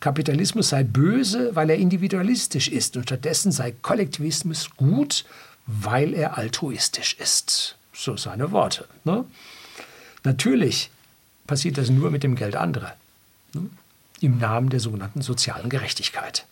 Kapitalismus 0.00 0.70
sei 0.70 0.82
böse, 0.82 1.54
weil 1.54 1.70
er 1.70 1.76
individualistisch 1.76 2.68
ist 2.68 2.96
und 2.96 3.04
stattdessen 3.04 3.52
sei 3.52 3.72
Kollektivismus 3.82 4.70
gut, 4.76 5.24
weil 5.66 6.14
er 6.14 6.38
altruistisch 6.38 7.14
ist. 7.18 7.76
So 7.92 8.16
seine 8.16 8.50
Worte. 8.50 8.86
Ne? 9.04 9.24
Natürlich 10.24 10.90
passiert 11.46 11.76
das 11.76 11.90
nur 11.90 12.10
mit 12.10 12.22
dem 12.22 12.34
Geld 12.34 12.56
anderer. 12.56 12.94
Ne? 13.52 13.68
Im 14.20 14.38
Namen 14.38 14.70
der 14.70 14.80
sogenannten 14.80 15.22
sozialen 15.22 15.68
Gerechtigkeit. 15.68 16.46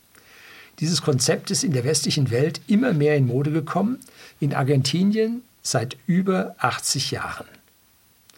Dieses 0.81 1.03
Konzept 1.03 1.51
ist 1.51 1.65
in 1.65 1.73
der 1.73 1.85
westlichen 1.85 2.31
Welt 2.31 2.61
immer 2.67 2.93
mehr 2.93 3.17
in 3.17 3.27
Mode 3.27 3.51
gekommen, 3.51 3.99
in 4.41 4.55
Argentinien 4.55 5.43
seit 5.63 5.97
über 6.07 6.55
80 6.59 7.11
Jahren. 7.11 7.47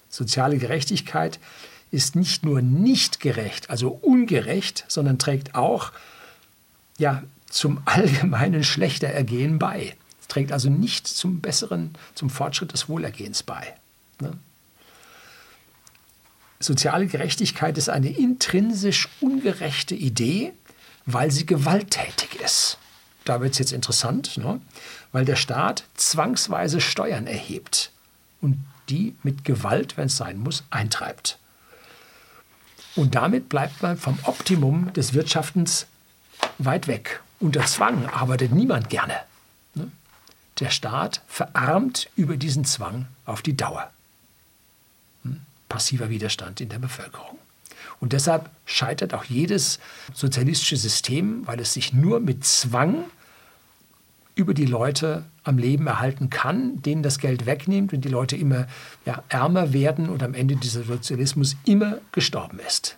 Soziale 0.09 0.59
Gerechtigkeit 0.59 1.39
ist 1.91 2.17
nicht 2.17 2.45
nur 2.45 2.63
nicht 2.63 3.21
gerecht, 3.21 3.71
also 3.71 3.91
ungerecht, 3.91 4.85
sondern 4.89 5.19
trägt 5.19 5.55
auch 5.55 5.93
ja, 6.99 7.23
zum 7.49 7.83
allgemeinen 7.85 8.65
Schlechterergehen 8.65 9.59
bei. 9.59 9.97
Es 10.21 10.29
trägt 10.29 10.53
also 10.53 10.71
nicht 10.71 11.09
zum 11.09 11.41
besseren, 11.41 11.95
zum 12.15 12.31
Fortschritt 12.31 12.73
des 12.73 12.89
Wohlergehens 12.89 13.43
bei. 13.43 13.75
Ne? 14.21 14.33
Soziale 16.61 17.07
Gerechtigkeit 17.07 17.79
ist 17.79 17.89
eine 17.89 18.11
intrinsisch 18.11 19.09
ungerechte 19.21 19.95
Idee, 19.95 20.53
weil 21.07 21.31
sie 21.31 21.47
gewalttätig 21.47 22.37
ist. 22.45 22.79
Da 23.25 23.41
wird 23.41 23.53
es 23.53 23.59
jetzt 23.59 23.73
interessant, 23.73 24.37
ne? 24.37 24.61
weil 25.13 25.25
der 25.25 25.37
Staat 25.37 25.85
zwangsweise 25.95 26.81
Steuern 26.81 27.27
erhebt 27.27 27.91
und 28.41 28.59
die 28.89 29.15
mit 29.23 29.45
Gewalt, 29.45 29.97
wenn 29.97 30.07
es 30.07 30.17
sein 30.17 30.39
muss, 30.39 30.65
eintreibt. 30.71 31.39
Und 33.01 33.15
damit 33.15 33.49
bleibt 33.49 33.81
man 33.83 33.97
vom 33.97 34.19
Optimum 34.25 34.93
des 34.93 35.15
Wirtschaftens 35.15 35.87
weit 36.59 36.87
weg. 36.87 37.23
Unter 37.39 37.65
Zwang 37.65 38.05
arbeitet 38.05 38.53
niemand 38.53 38.91
gerne. 38.91 39.15
Ne? 39.75 39.91
Der 40.59 40.69
Staat 40.69 41.23
verarmt 41.27 42.11
über 42.15 42.37
diesen 42.37 42.67
Zwang 42.67 43.07
auf 43.25 43.41
die 43.41 43.57
Dauer. 43.57 43.91
Hm? 45.23 45.41
Passiver 45.71 46.11
Widerstand 46.11 46.61
in 46.61 46.69
der 46.69 46.79
Bevölkerung. 46.79 47.39
Und 48.01 48.13
deshalb 48.13 48.51
scheitert 48.67 49.15
auch 49.15 49.25
jedes 49.25 49.79
sozialistische 50.13 50.77
System, 50.77 51.47
weil 51.47 51.59
es 51.59 51.73
sich 51.73 51.95
nur 51.95 52.21
mit 52.21 52.45
Zwang 52.45 53.05
über 54.41 54.55
die 54.55 54.65
Leute 54.65 55.25
am 55.45 55.59
Leben 55.59 55.87
erhalten 55.87 56.31
kann, 56.31 56.81
denen 56.81 57.03
das 57.03 57.19
Geld 57.19 57.45
wegnimmt 57.45 57.93
und 57.93 58.01
die 58.01 58.09
Leute 58.09 58.37
immer 58.37 58.67
ja, 59.05 59.23
ärmer 59.29 59.75
werden 59.75 60.09
und 60.09 60.23
am 60.23 60.33
Ende 60.33 60.57
dieser 60.57 60.83
Sozialismus 60.83 61.57
immer 61.67 61.99
gestorben 62.13 62.59
ist. 62.67 62.97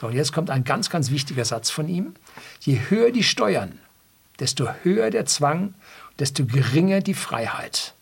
So, 0.00 0.06
und 0.06 0.14
jetzt 0.14 0.32
kommt 0.32 0.48
ein 0.48 0.64
ganz, 0.64 0.88
ganz 0.88 1.10
wichtiger 1.10 1.44
Satz 1.44 1.68
von 1.68 1.86
ihm. 1.86 2.14
Je 2.60 2.80
höher 2.88 3.10
die 3.10 3.22
Steuern, 3.22 3.78
desto 4.40 4.68
höher 4.82 5.10
der 5.10 5.26
Zwang, 5.26 5.74
desto 6.18 6.46
geringer 6.46 7.00
die 7.00 7.14
Freiheit. 7.14 7.94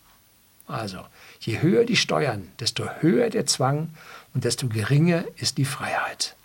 Also, 0.67 0.99
je 1.41 1.61
höher 1.61 1.83
die 1.83 1.97
Steuern, 1.97 2.47
desto 2.61 2.85
höher 3.01 3.29
der 3.29 3.45
Zwang 3.45 3.89
und 4.33 4.45
desto 4.45 4.69
geringer 4.69 5.25
ist 5.35 5.57
die 5.57 5.65
Freiheit. 5.65 6.35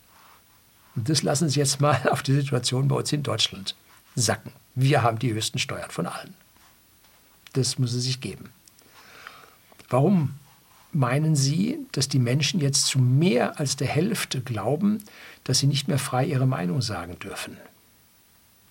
Und 0.96 1.08
das 1.08 1.22
lassen 1.22 1.48
Sie 1.48 1.60
jetzt 1.60 1.80
mal 1.80 2.08
auf 2.10 2.24
die 2.24 2.34
Situation 2.34 2.88
bei 2.88 2.96
uns 2.96 3.12
in 3.12 3.22
Deutschland 3.22 3.76
sacken. 4.16 4.52
Wir 4.74 5.02
haben 5.02 5.18
die 5.18 5.32
höchsten 5.32 5.58
Steuern 5.58 5.90
von 5.90 6.06
allen. 6.06 6.34
Das 7.52 7.78
muss 7.78 7.92
es 7.92 8.04
sich 8.04 8.20
geben. 8.20 8.50
Warum 9.88 10.34
meinen 10.92 11.36
Sie, 11.36 11.78
dass 11.92 12.08
die 12.08 12.18
Menschen 12.18 12.60
jetzt 12.60 12.86
zu 12.86 12.98
mehr 12.98 13.58
als 13.58 13.76
der 13.76 13.88
Hälfte 13.88 14.40
glauben, 14.40 15.02
dass 15.44 15.58
sie 15.58 15.66
nicht 15.66 15.88
mehr 15.88 15.98
frei 15.98 16.24
ihre 16.24 16.46
Meinung 16.46 16.82
sagen 16.82 17.18
dürfen? 17.18 17.56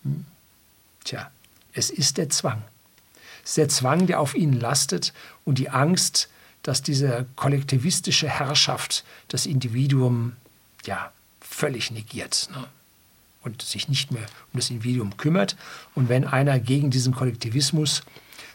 Hm? 0.04 0.24
Tja, 1.04 1.30
es 1.72 1.90
ist 1.90 2.16
der 2.18 2.30
Zwang. 2.30 2.62
Es 3.44 3.50
ist 3.50 3.56
der 3.56 3.68
Zwang, 3.68 4.06
der 4.06 4.20
auf 4.20 4.34
ihnen 4.34 4.58
lastet 4.58 5.12
und 5.44 5.58
die 5.58 5.70
Angst, 5.70 6.28
dass 6.62 6.82
diese 6.82 7.26
kollektivistische 7.34 8.28
Herrschaft 8.28 9.04
das 9.28 9.46
Individuum 9.46 10.36
ja, 10.84 11.12
völlig 11.40 11.90
negiert. 11.90 12.48
Ne? 12.52 12.64
Und 13.42 13.62
sich 13.62 13.88
nicht 13.88 14.12
mehr 14.12 14.26
um 14.52 14.60
das 14.60 14.70
Individuum 14.70 15.16
kümmert. 15.16 15.56
Und 15.94 16.08
wenn 16.08 16.26
einer 16.26 16.58
gegen 16.58 16.90
diesen 16.90 17.14
Kollektivismus 17.14 18.02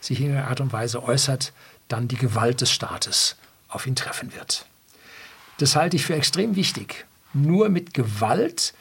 sich 0.01 0.21
in 0.21 0.31
einer 0.31 0.47
Art 0.47 0.61
und 0.61 0.73
Weise 0.73 1.03
äußert, 1.03 1.53
dann 1.87 2.07
die 2.07 2.17
Gewalt 2.17 2.61
des 2.61 2.71
Staates 2.71 3.35
auf 3.69 3.87
ihn 3.87 3.95
treffen 3.95 4.33
wird. 4.33 4.65
Das 5.57 5.75
halte 5.75 5.95
ich 5.95 6.05
für 6.05 6.15
extrem 6.15 6.55
wichtig. 6.55 7.05
Nur 7.33 7.69
mit 7.69 7.93
Gewalt 7.93 8.73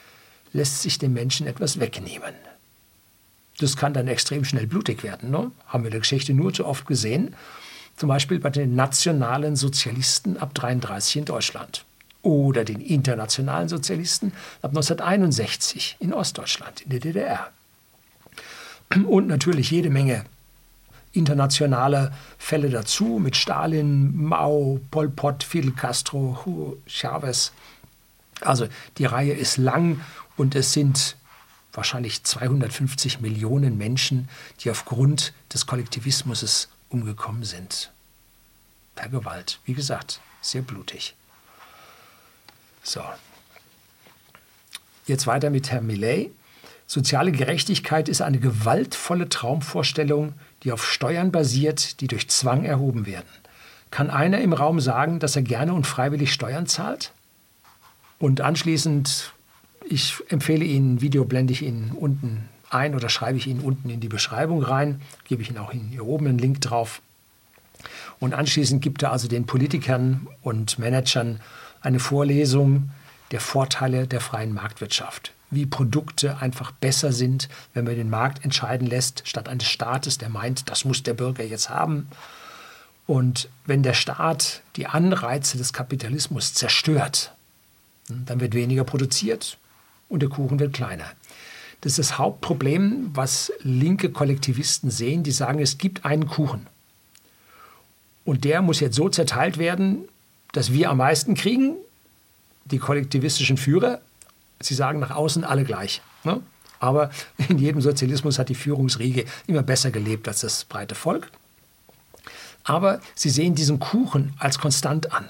lässt 0.52 0.82
sich 0.82 0.98
dem 0.98 1.12
Menschen 1.12 1.46
etwas 1.46 1.80
wegnehmen. 1.80 2.34
Das 3.58 3.76
kann 3.76 3.94
dann 3.94 4.08
extrem 4.08 4.44
schnell 4.44 4.66
blutig 4.66 5.02
werden. 5.02 5.30
Ne? 5.30 5.50
Haben 5.66 5.84
wir 5.84 5.88
in 5.88 5.92
der 5.92 6.00
Geschichte 6.00 6.34
nur 6.34 6.52
zu 6.52 6.66
oft 6.66 6.86
gesehen. 6.86 7.34
Zum 7.96 8.10
Beispiel 8.10 8.38
bei 8.38 8.50
den 8.50 8.74
nationalen 8.74 9.56
Sozialisten 9.56 10.36
ab 10.36 10.54
33 10.54 11.16
in 11.16 11.24
Deutschland 11.24 11.85
oder 12.26 12.64
den 12.64 12.80
internationalen 12.80 13.68
Sozialisten 13.68 14.32
ab 14.60 14.70
1961 14.70 15.96
in 16.00 16.12
Ostdeutschland, 16.12 16.80
in 16.80 16.90
der 16.90 16.98
DDR. 16.98 17.50
Und 19.06 19.28
natürlich 19.28 19.70
jede 19.70 19.90
Menge 19.90 20.24
internationale 21.12 22.12
Fälle 22.36 22.68
dazu 22.68 23.20
mit 23.22 23.36
Stalin, 23.36 24.16
Mao, 24.16 24.80
Pol 24.90 25.08
Pot, 25.08 25.44
Fidel 25.44 25.72
Castro, 25.72 26.42
Hugo 26.44 26.76
Chavez. 26.86 27.52
Also 28.40 28.66
die 28.98 29.06
Reihe 29.06 29.32
ist 29.32 29.56
lang 29.56 30.00
und 30.36 30.56
es 30.56 30.72
sind 30.72 31.16
wahrscheinlich 31.72 32.24
250 32.24 33.20
Millionen 33.20 33.78
Menschen, 33.78 34.28
die 34.60 34.70
aufgrund 34.70 35.32
des 35.54 35.66
Kollektivismus 35.66 36.68
umgekommen 36.90 37.44
sind. 37.44 37.92
Per 38.96 39.08
Gewalt. 39.08 39.60
Wie 39.64 39.74
gesagt, 39.74 40.20
sehr 40.40 40.62
blutig. 40.62 41.14
So. 42.86 43.02
Jetzt 45.06 45.26
weiter 45.26 45.50
mit 45.50 45.72
Herrn 45.72 45.86
Millet. 45.86 46.30
Soziale 46.86 47.32
Gerechtigkeit 47.32 48.08
ist 48.08 48.22
eine 48.22 48.38
gewaltvolle 48.38 49.28
Traumvorstellung, 49.28 50.34
die 50.62 50.70
auf 50.70 50.86
Steuern 50.86 51.32
basiert, 51.32 52.00
die 52.00 52.06
durch 52.06 52.28
Zwang 52.28 52.64
erhoben 52.64 53.04
werden. 53.04 53.26
Kann 53.90 54.08
einer 54.08 54.40
im 54.40 54.52
Raum 54.52 54.78
sagen, 54.78 55.18
dass 55.18 55.34
er 55.34 55.42
gerne 55.42 55.74
und 55.74 55.84
freiwillig 55.84 56.32
Steuern 56.32 56.66
zahlt? 56.66 57.12
Und 58.20 58.40
anschließend 58.40 59.32
ich 59.88 60.14
empfehle 60.28 60.64
Ihnen, 60.64 61.00
Video 61.00 61.24
blende 61.24 61.52
ich 61.52 61.62
Ihnen 61.62 61.90
unten 61.90 62.48
ein 62.70 62.94
oder 62.94 63.08
schreibe 63.08 63.38
ich 63.38 63.48
Ihnen 63.48 63.60
unten 63.60 63.90
in 63.90 64.00
die 64.00 64.08
Beschreibung 64.08 64.62
rein, 64.62 65.00
gebe 65.24 65.42
ich 65.42 65.50
Ihnen 65.50 65.58
auch 65.58 65.72
hier 65.72 66.04
oben 66.04 66.26
einen 66.28 66.38
Link 66.38 66.60
drauf. 66.60 67.00
Und 68.20 68.34
anschließend 68.34 68.80
gibt 68.80 69.02
er 69.02 69.12
also 69.12 69.28
den 69.28 69.46
Politikern 69.46 70.28
und 70.42 70.78
Managern 70.78 71.40
eine 71.86 72.00
Vorlesung 72.00 72.90
der 73.30 73.40
Vorteile 73.40 74.08
der 74.08 74.20
freien 74.20 74.52
Marktwirtschaft. 74.52 75.32
Wie 75.50 75.66
Produkte 75.66 76.38
einfach 76.38 76.72
besser 76.72 77.12
sind, 77.12 77.48
wenn 77.74 77.84
man 77.84 77.94
den 77.94 78.10
Markt 78.10 78.44
entscheiden 78.44 78.88
lässt, 78.88 79.22
statt 79.24 79.48
eines 79.48 79.68
Staates, 79.68 80.18
der 80.18 80.28
meint, 80.28 80.68
das 80.68 80.84
muss 80.84 81.04
der 81.04 81.14
Bürger 81.14 81.44
jetzt 81.44 81.70
haben. 81.70 82.08
Und 83.06 83.48
wenn 83.66 83.84
der 83.84 83.94
Staat 83.94 84.62
die 84.74 84.88
Anreize 84.88 85.58
des 85.58 85.72
Kapitalismus 85.72 86.54
zerstört, 86.54 87.32
dann 88.08 88.40
wird 88.40 88.54
weniger 88.54 88.82
produziert 88.82 89.56
und 90.08 90.20
der 90.22 90.28
Kuchen 90.28 90.58
wird 90.58 90.72
kleiner. 90.72 91.06
Das 91.82 91.92
ist 91.92 91.98
das 91.98 92.18
Hauptproblem, 92.18 93.10
was 93.14 93.52
linke 93.62 94.10
Kollektivisten 94.10 94.90
sehen. 94.90 95.22
Die 95.22 95.30
sagen, 95.30 95.60
es 95.60 95.78
gibt 95.78 96.04
einen 96.04 96.26
Kuchen. 96.26 96.66
Und 98.24 98.42
der 98.42 98.60
muss 98.60 98.80
jetzt 98.80 98.96
so 98.96 99.08
zerteilt 99.08 99.58
werden, 99.58 100.08
dass 100.56 100.72
wir 100.72 100.90
am 100.90 100.96
meisten 100.96 101.34
kriegen, 101.34 101.76
die 102.64 102.78
kollektivistischen 102.78 103.58
Führer. 103.58 104.00
Sie 104.60 104.74
sagen 104.74 105.00
nach 105.00 105.10
außen 105.10 105.44
alle 105.44 105.64
gleich. 105.64 106.00
Ne? 106.24 106.40
Aber 106.80 107.10
in 107.48 107.58
jedem 107.58 107.82
Sozialismus 107.82 108.38
hat 108.38 108.48
die 108.48 108.54
Führungsriege 108.54 109.26
immer 109.46 109.62
besser 109.62 109.90
gelebt 109.90 110.26
als 110.28 110.40
das 110.40 110.64
breite 110.64 110.94
Volk. 110.94 111.30
Aber 112.64 113.00
sie 113.14 113.30
sehen 113.30 113.54
diesen 113.54 113.78
Kuchen 113.78 114.32
als 114.38 114.58
konstant 114.58 115.12
an. 115.12 115.28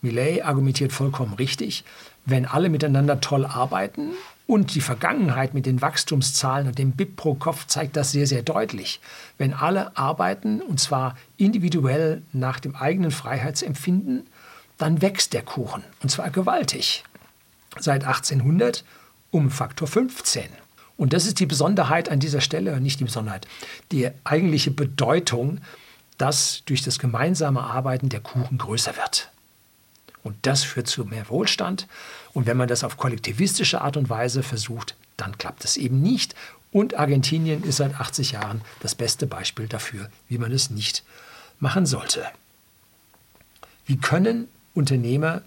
Millet 0.00 0.44
argumentiert 0.44 0.92
vollkommen 0.92 1.34
richtig. 1.34 1.84
Wenn 2.24 2.46
alle 2.46 2.70
miteinander 2.70 3.20
toll 3.20 3.44
arbeiten, 3.44 4.12
und 4.48 4.74
die 4.74 4.80
Vergangenheit 4.80 5.52
mit 5.52 5.66
den 5.66 5.82
Wachstumszahlen 5.82 6.68
und 6.68 6.78
dem 6.78 6.92
BIP 6.92 7.16
pro 7.16 7.34
Kopf 7.34 7.66
zeigt 7.66 7.96
das 7.96 8.12
sehr, 8.12 8.26
sehr 8.26 8.42
deutlich. 8.42 8.98
Wenn 9.36 9.52
alle 9.52 9.94
arbeiten, 9.94 10.62
und 10.62 10.80
zwar 10.80 11.18
individuell 11.36 12.22
nach 12.32 12.58
dem 12.58 12.74
eigenen 12.74 13.10
Freiheitsempfinden, 13.10 14.26
dann 14.78 15.02
wächst 15.02 15.32
der 15.32 15.42
Kuchen, 15.42 15.84
und 16.02 16.10
zwar 16.10 16.30
gewaltig. 16.30 17.04
Seit 17.78 18.04
1800 18.04 18.84
um 19.30 19.50
Faktor 19.50 19.86
15. 19.86 20.48
Und 20.96 21.12
das 21.12 21.26
ist 21.26 21.38
die 21.38 21.46
Besonderheit 21.46 22.08
an 22.08 22.18
dieser 22.18 22.40
Stelle, 22.40 22.80
nicht 22.80 22.98
die 22.98 23.04
Besonderheit, 23.04 23.46
die 23.92 24.10
eigentliche 24.24 24.70
Bedeutung, 24.70 25.60
dass 26.16 26.62
durch 26.66 26.82
das 26.82 26.98
gemeinsame 26.98 27.62
Arbeiten 27.62 28.08
der 28.08 28.20
Kuchen 28.20 28.58
größer 28.58 28.96
wird. 28.96 29.30
Und 30.24 30.36
das 30.42 30.64
führt 30.64 30.88
zu 30.88 31.04
mehr 31.04 31.28
Wohlstand. 31.28 31.86
Und 32.32 32.46
wenn 32.46 32.56
man 32.56 32.68
das 32.68 32.82
auf 32.82 32.96
kollektivistische 32.96 33.80
Art 33.80 33.96
und 33.96 34.10
Weise 34.10 34.42
versucht, 34.42 34.96
dann 35.16 35.38
klappt 35.38 35.64
es 35.64 35.76
eben 35.76 36.02
nicht. 36.02 36.34
Und 36.72 36.98
Argentinien 36.98 37.62
ist 37.62 37.76
seit 37.76 37.98
80 37.98 38.32
Jahren 38.32 38.62
das 38.80 38.94
beste 38.94 39.26
Beispiel 39.26 39.68
dafür, 39.68 40.10
wie 40.28 40.38
man 40.38 40.52
es 40.52 40.70
nicht 40.70 41.04
machen 41.60 41.86
sollte. 41.86 42.26
Wie 43.86 43.96
können 43.96 44.48
Unternehmer 44.74 45.42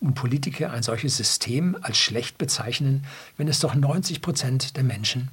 und 0.00 0.14
Politiker 0.14 0.72
ein 0.72 0.82
solches 0.82 1.16
System 1.16 1.76
als 1.80 1.98
schlecht 1.98 2.38
bezeichnen, 2.38 3.04
wenn 3.36 3.48
es 3.48 3.60
doch 3.60 3.74
90 3.74 4.22
Prozent 4.22 4.76
der 4.76 4.84
Menschen 4.84 5.28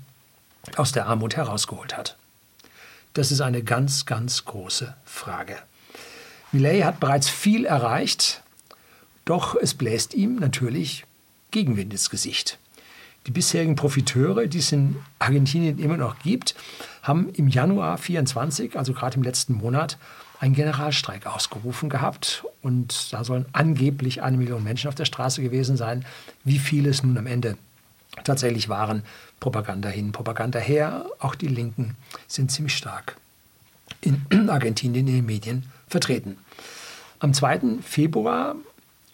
aus 0.76 0.92
der 0.92 1.08
Armut 1.08 1.36
herausgeholt 1.36 1.98
hat? 1.98 2.18
Das 3.14 3.32
ist 3.32 3.42
eine 3.42 3.64
ganz, 3.64 4.06
ganz 4.06 4.46
große 4.46 4.96
Frage. 5.06 5.58
Millet 6.52 6.84
hat 6.84 7.00
bereits 7.00 7.30
viel 7.30 7.66
erreicht, 7.66 8.42
doch 9.26 9.56
es 9.56 9.74
bläst 9.74 10.14
ihm 10.14 10.36
natürlich 10.36 11.06
Gegenwind 11.52 11.94
ins 11.94 12.10
Gesicht. 12.10 12.58
Die 13.26 13.32
bisherigen 13.32 13.76
Profiteure, 13.76 14.48
die 14.48 14.58
es 14.58 14.72
in 14.72 14.98
Argentinien 15.20 15.80
immer 15.80 15.98
noch 15.98 16.20
gibt, 16.20 16.56
haben 17.04 17.30
im 17.30 17.48
Januar 17.48 17.98
24, 17.98 18.78
also 18.78 18.94
gerade 18.94 19.16
im 19.18 19.24
letzten 19.24 19.54
Monat, 19.54 19.98
einen 20.40 20.56
Generalstreik 20.56 21.26
ausgerufen 21.26 21.90
gehabt. 21.90 22.44
Und 22.64 23.14
da 23.14 23.24
sollen 23.24 23.46
angeblich 23.52 24.24
eine 24.24 24.38
Million 24.38 24.64
Menschen 24.64 24.88
auf 24.88 24.96
der 24.96 25.06
Straße 25.06 25.42
gewesen 25.42 25.78
sein. 25.78 26.06
Wie 26.44 26.60
viele 26.60 26.90
es 26.90 27.04
nun 27.04 27.18
am 27.18 27.28
Ende 27.28 27.58
tatsächlich 28.24 28.70
waren, 28.70 29.04
Propaganda 29.40 29.90
hin, 29.90 30.12
Propaganda 30.12 30.60
her. 30.60 31.06
Auch 31.20 31.36
die 31.36 31.48
Linken 31.48 31.96
sind 32.28 32.52
ziemlich 32.52 32.76
stark 32.76 33.18
in 34.02 34.26
Argentinien 34.50 35.08
in 35.08 35.16
den 35.16 35.26
Medien 35.26 35.66
vertreten. 35.88 36.38
Am 37.20 37.34
2. 37.34 37.80
Februar 37.82 38.56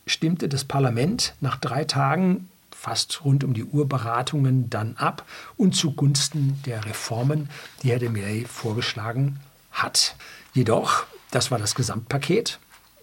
stimmte 0.06 0.50
das 0.50 0.64
Parlament 0.64 1.34
nach 1.42 1.58
drei 1.58 1.84
Tagen 1.86 2.50
fast 2.72 3.26
rund 3.26 3.44
um 3.44 3.54
die 3.54 3.66
Urberatungen 3.66 4.70
dann 4.70 4.96
ab 4.98 5.26
und 5.58 5.76
zugunsten 5.76 6.62
der 6.66 6.86
Reformen, 6.86 7.50
die 7.84 7.92
Herr 7.92 8.00
de 8.00 8.10
Millet 8.10 8.48
vorgeschlagen 8.48 9.40
hat. 9.72 10.16
Jedoch, 10.54 11.06
das 11.32 11.52
war 11.52 11.60
das 11.60 11.76
Gesamtpaket, 11.76 12.60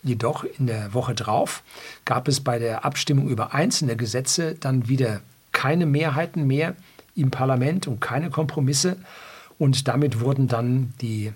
jedoch 0.06 0.44
in 0.44 0.66
der 0.66 0.94
Woche 0.94 1.14
drauf 1.14 1.62
gab 2.04 2.28
es 2.28 2.40
bei 2.40 2.58
der 2.58 2.84
Abstimmung 2.84 3.28
über 3.28 3.54
einzelne 3.54 3.96
Gesetze 3.96 4.54
dann 4.54 4.88
wieder 4.88 5.20
keine 5.52 5.86
Mehrheiten 5.86 6.46
mehr 6.46 6.74
im 7.14 7.30
Parlament 7.30 7.86
und 7.86 8.00
keine 8.00 8.30
Kompromisse 8.30 8.96
und 9.58 9.88
damit 9.88 10.20
wurden 10.20 10.48
dann 10.48 10.92
die 11.00 11.32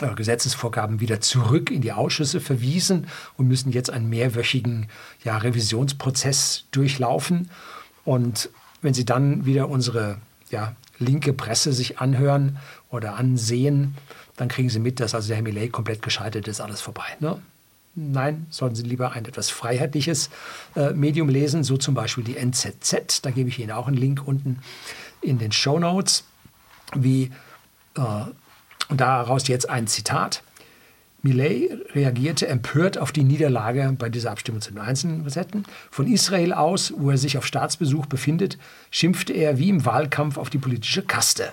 äh, 0.00 0.14
Gesetzesvorgaben 0.14 1.00
wieder 1.00 1.20
zurück 1.20 1.70
in 1.70 1.80
die 1.80 1.92
Ausschüsse 1.92 2.40
verwiesen 2.40 3.06
und 3.36 3.48
müssen 3.48 3.72
jetzt 3.72 3.90
einen 3.90 4.08
mehrwöchigen 4.08 4.88
ja, 5.24 5.36
Revisionsprozess 5.38 6.64
durchlaufen. 6.70 7.50
Und 8.04 8.50
wenn 8.82 8.94
Sie 8.94 9.04
dann 9.04 9.46
wieder 9.46 9.68
unsere 9.68 10.18
ja, 10.50 10.74
linke 10.98 11.32
Presse 11.32 11.72
sich 11.72 11.98
anhören 11.98 12.58
oder 12.90 13.16
ansehen, 13.16 13.94
dann 14.36 14.48
kriegen 14.48 14.70
Sie 14.70 14.80
mit, 14.80 15.00
dass 15.00 15.14
also 15.14 15.28
der 15.28 15.36
Herr 15.36 15.42
Millet 15.42 15.72
komplett 15.72 16.02
gescheitert 16.02 16.48
ist, 16.48 16.60
alles 16.60 16.80
vorbei. 16.80 17.16
Ne? 17.20 17.40
Nein, 17.94 18.46
sollten 18.50 18.76
Sie 18.76 18.84
lieber 18.84 19.12
ein 19.12 19.24
etwas 19.24 19.50
freiheitliches 19.50 20.30
äh, 20.76 20.92
Medium 20.92 21.28
lesen, 21.28 21.64
so 21.64 21.76
zum 21.76 21.94
Beispiel 21.94 22.22
die 22.22 22.36
NZZ. 22.36 23.22
Da 23.22 23.30
gebe 23.30 23.48
ich 23.48 23.58
Ihnen 23.58 23.72
auch 23.72 23.88
einen 23.88 23.96
Link 23.96 24.22
unten 24.26 24.60
in 25.20 25.38
den 25.38 25.50
Show 25.50 25.78
Notes, 25.78 26.24
wie 26.94 27.32
äh, 27.96 28.00
daraus 28.88 29.48
jetzt 29.48 29.68
ein 29.68 29.88
Zitat. 29.88 30.42
Millet 31.22 31.94
reagierte 31.94 32.46
empört 32.46 32.96
auf 32.96 33.12
die 33.12 33.24
Niederlage 33.24 33.94
bei 33.98 34.08
dieser 34.08 34.30
Abstimmung 34.30 34.62
zu 34.62 34.70
den 34.70 34.80
einzelnen 34.80 35.24
Gesetzen. 35.24 35.64
Von 35.90 36.10
Israel 36.10 36.54
aus, 36.54 36.94
wo 36.96 37.10
er 37.10 37.18
sich 37.18 37.36
auf 37.36 37.46
Staatsbesuch 37.46 38.06
befindet, 38.06 38.56
schimpfte 38.90 39.34
er 39.34 39.58
wie 39.58 39.68
im 39.68 39.84
Wahlkampf 39.84 40.38
auf 40.38 40.48
die 40.48 40.58
politische 40.58 41.02
Kaste. 41.02 41.52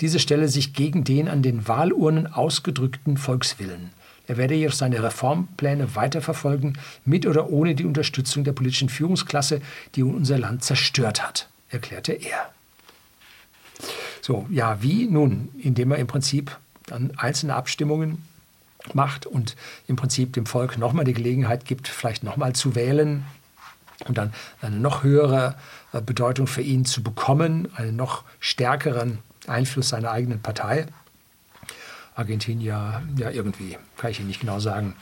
Diese 0.00 0.18
stelle 0.18 0.48
sich 0.48 0.74
gegen 0.74 1.04
den 1.04 1.28
an 1.28 1.42
den 1.42 1.66
Wahlurnen 1.66 2.26
ausgedrückten 2.26 3.16
Volkswillen. 3.16 3.90
Er 4.28 4.36
werde 4.36 4.54
jedoch 4.54 4.74
seine 4.74 5.02
Reformpläne 5.02 5.96
weiterverfolgen, 5.96 6.78
mit 7.04 7.26
oder 7.26 7.48
ohne 7.50 7.74
die 7.74 7.86
Unterstützung 7.86 8.44
der 8.44 8.52
politischen 8.52 8.90
Führungsklasse, 8.90 9.62
die 9.94 10.02
unser 10.02 10.38
Land 10.38 10.62
zerstört 10.62 11.26
hat, 11.26 11.48
erklärte 11.70 12.12
er. 12.12 12.52
So, 14.20 14.46
ja, 14.50 14.82
wie? 14.82 15.06
Nun, 15.06 15.48
indem 15.62 15.92
er 15.92 15.98
im 15.98 16.06
Prinzip 16.06 16.56
dann 16.84 17.12
einzelne 17.16 17.54
Abstimmungen 17.54 18.22
macht 18.92 19.24
und 19.24 19.56
im 19.86 19.96
Prinzip 19.96 20.34
dem 20.34 20.44
Volk 20.44 20.76
nochmal 20.76 21.06
die 21.06 21.14
Gelegenheit 21.14 21.64
gibt, 21.64 21.88
vielleicht 21.88 22.22
nochmal 22.22 22.54
zu 22.54 22.74
wählen 22.74 23.24
und 24.06 24.18
dann 24.18 24.32
eine 24.60 24.76
noch 24.76 25.02
höhere 25.02 25.56
äh, 25.92 26.02
Bedeutung 26.02 26.46
für 26.46 26.62
ihn 26.62 26.84
zu 26.84 27.02
bekommen, 27.02 27.68
einen 27.76 27.96
noch 27.96 28.24
stärkeren 28.40 29.18
Einfluss 29.46 29.88
seiner 29.88 30.10
eigenen 30.10 30.40
Partei. 30.40 30.86
Argentinier, 32.18 33.02
ja, 33.16 33.30
irgendwie, 33.30 33.78
kann 33.96 34.10
ich 34.10 34.18
Ihnen 34.18 34.28
nicht 34.28 34.40
genau 34.40 34.58
sagen. 34.58 34.94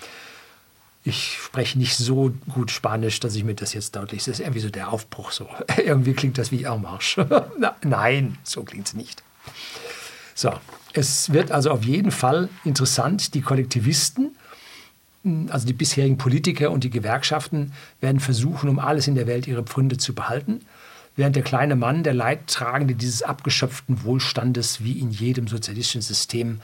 Ich 1.02 1.38
spreche 1.40 1.78
nicht 1.78 1.96
so 1.96 2.34
gut 2.52 2.70
Spanisch, 2.70 3.20
dass 3.20 3.34
ich 3.36 3.44
mir 3.44 3.54
das 3.54 3.72
jetzt 3.72 3.96
deutlich. 3.96 4.22
Es 4.22 4.28
ist 4.28 4.40
irgendwie 4.40 4.60
so 4.60 4.70
der 4.70 4.92
Aufbruch. 4.92 5.30
So. 5.30 5.48
irgendwie 5.78 6.12
klingt 6.12 6.36
das 6.36 6.52
wie 6.52 6.64
En 6.64 6.82
Marche. 6.82 7.48
Nein, 7.82 8.38
so 8.42 8.64
klingt 8.64 8.88
es 8.88 8.94
nicht. 8.94 9.22
So, 10.34 10.52
es 10.92 11.32
wird 11.32 11.52
also 11.52 11.70
auf 11.70 11.84
jeden 11.84 12.10
Fall 12.10 12.50
interessant, 12.64 13.34
die 13.34 13.40
Kollektivisten, 13.40 14.36
also 15.48 15.66
die 15.66 15.72
bisherigen 15.72 16.18
Politiker 16.18 16.70
und 16.70 16.84
die 16.84 16.90
Gewerkschaften 16.90 17.72
werden 18.00 18.20
versuchen, 18.20 18.68
um 18.68 18.78
alles 18.78 19.08
in 19.08 19.14
der 19.14 19.26
Welt 19.26 19.46
ihre 19.46 19.62
Pfründe 19.62 19.96
zu 19.96 20.14
behalten, 20.14 20.60
während 21.16 21.34
der 21.34 21.42
kleine 21.42 21.76
Mann, 21.76 22.02
der 22.02 22.14
Leidtragende 22.14 22.94
dieses 22.94 23.22
abgeschöpften 23.22 24.04
Wohlstandes 24.04 24.84
wie 24.84 24.98
in 24.98 25.10
jedem 25.10 25.48
sozialistischen 25.48 26.02
System 26.02 26.60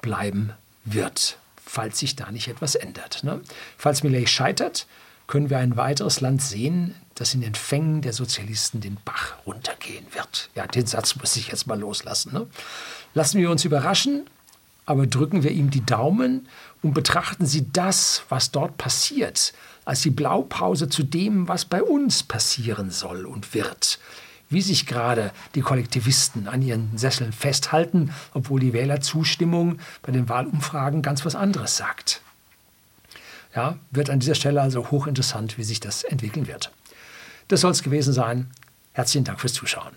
bleiben 0.00 0.52
wird, 0.84 1.38
falls 1.64 1.98
sich 1.98 2.16
da 2.16 2.30
nicht 2.30 2.48
etwas 2.48 2.74
ändert. 2.74 3.24
Ne? 3.24 3.40
Falls 3.78 4.02
Millet 4.02 4.28
scheitert, 4.28 4.86
können 5.26 5.48
wir 5.50 5.58
ein 5.58 5.76
weiteres 5.76 6.20
Land 6.20 6.42
sehen, 6.42 6.94
das 7.14 7.34
in 7.34 7.40
den 7.40 7.54
Fängen 7.54 8.02
der 8.02 8.12
Sozialisten 8.12 8.80
den 8.80 8.98
Bach 9.04 9.34
runtergehen 9.46 10.06
wird. 10.12 10.50
Ja, 10.54 10.66
den 10.66 10.86
Satz 10.86 11.16
muss 11.16 11.36
ich 11.36 11.48
jetzt 11.48 11.66
mal 11.66 11.78
loslassen. 11.78 12.32
Ne? 12.32 12.46
Lassen 13.14 13.38
wir 13.40 13.50
uns 13.50 13.64
überraschen. 13.64 14.24
aber 14.84 15.06
drücken 15.06 15.42
wir 15.42 15.52
ihm 15.52 15.70
die 15.70 15.86
Daumen 15.86 16.48
und 16.82 16.92
betrachten 16.92 17.46
Sie 17.46 17.70
das, 17.72 18.24
was 18.28 18.50
dort 18.50 18.76
passiert, 18.78 19.52
als 19.84 20.02
die 20.02 20.10
Blaupause 20.10 20.88
zu 20.88 21.04
dem, 21.04 21.46
was 21.48 21.64
bei 21.64 21.82
uns 21.82 22.22
passieren 22.24 22.90
soll 22.90 23.24
und 23.24 23.54
wird. 23.54 24.00
Wie 24.52 24.60
sich 24.60 24.86
gerade 24.86 25.32
die 25.54 25.62
Kollektivisten 25.62 26.46
an 26.46 26.60
ihren 26.60 26.96
Sesseln 26.98 27.32
festhalten, 27.32 28.12
obwohl 28.34 28.60
die 28.60 28.74
Wählerzustimmung 28.74 29.78
bei 30.02 30.12
den 30.12 30.28
Wahlumfragen 30.28 31.00
ganz 31.00 31.24
was 31.24 31.34
anderes 31.34 31.78
sagt. 31.78 32.20
Ja, 33.54 33.78
wird 33.90 34.10
an 34.10 34.20
dieser 34.20 34.34
Stelle 34.34 34.60
also 34.60 34.90
hochinteressant, 34.90 35.56
wie 35.56 35.64
sich 35.64 35.80
das 35.80 36.04
entwickeln 36.04 36.46
wird. 36.46 36.70
Das 37.48 37.62
soll 37.62 37.70
es 37.70 37.82
gewesen 37.82 38.12
sein. 38.12 38.50
Herzlichen 38.92 39.24
Dank 39.24 39.40
fürs 39.40 39.54
Zuschauen. 39.54 39.92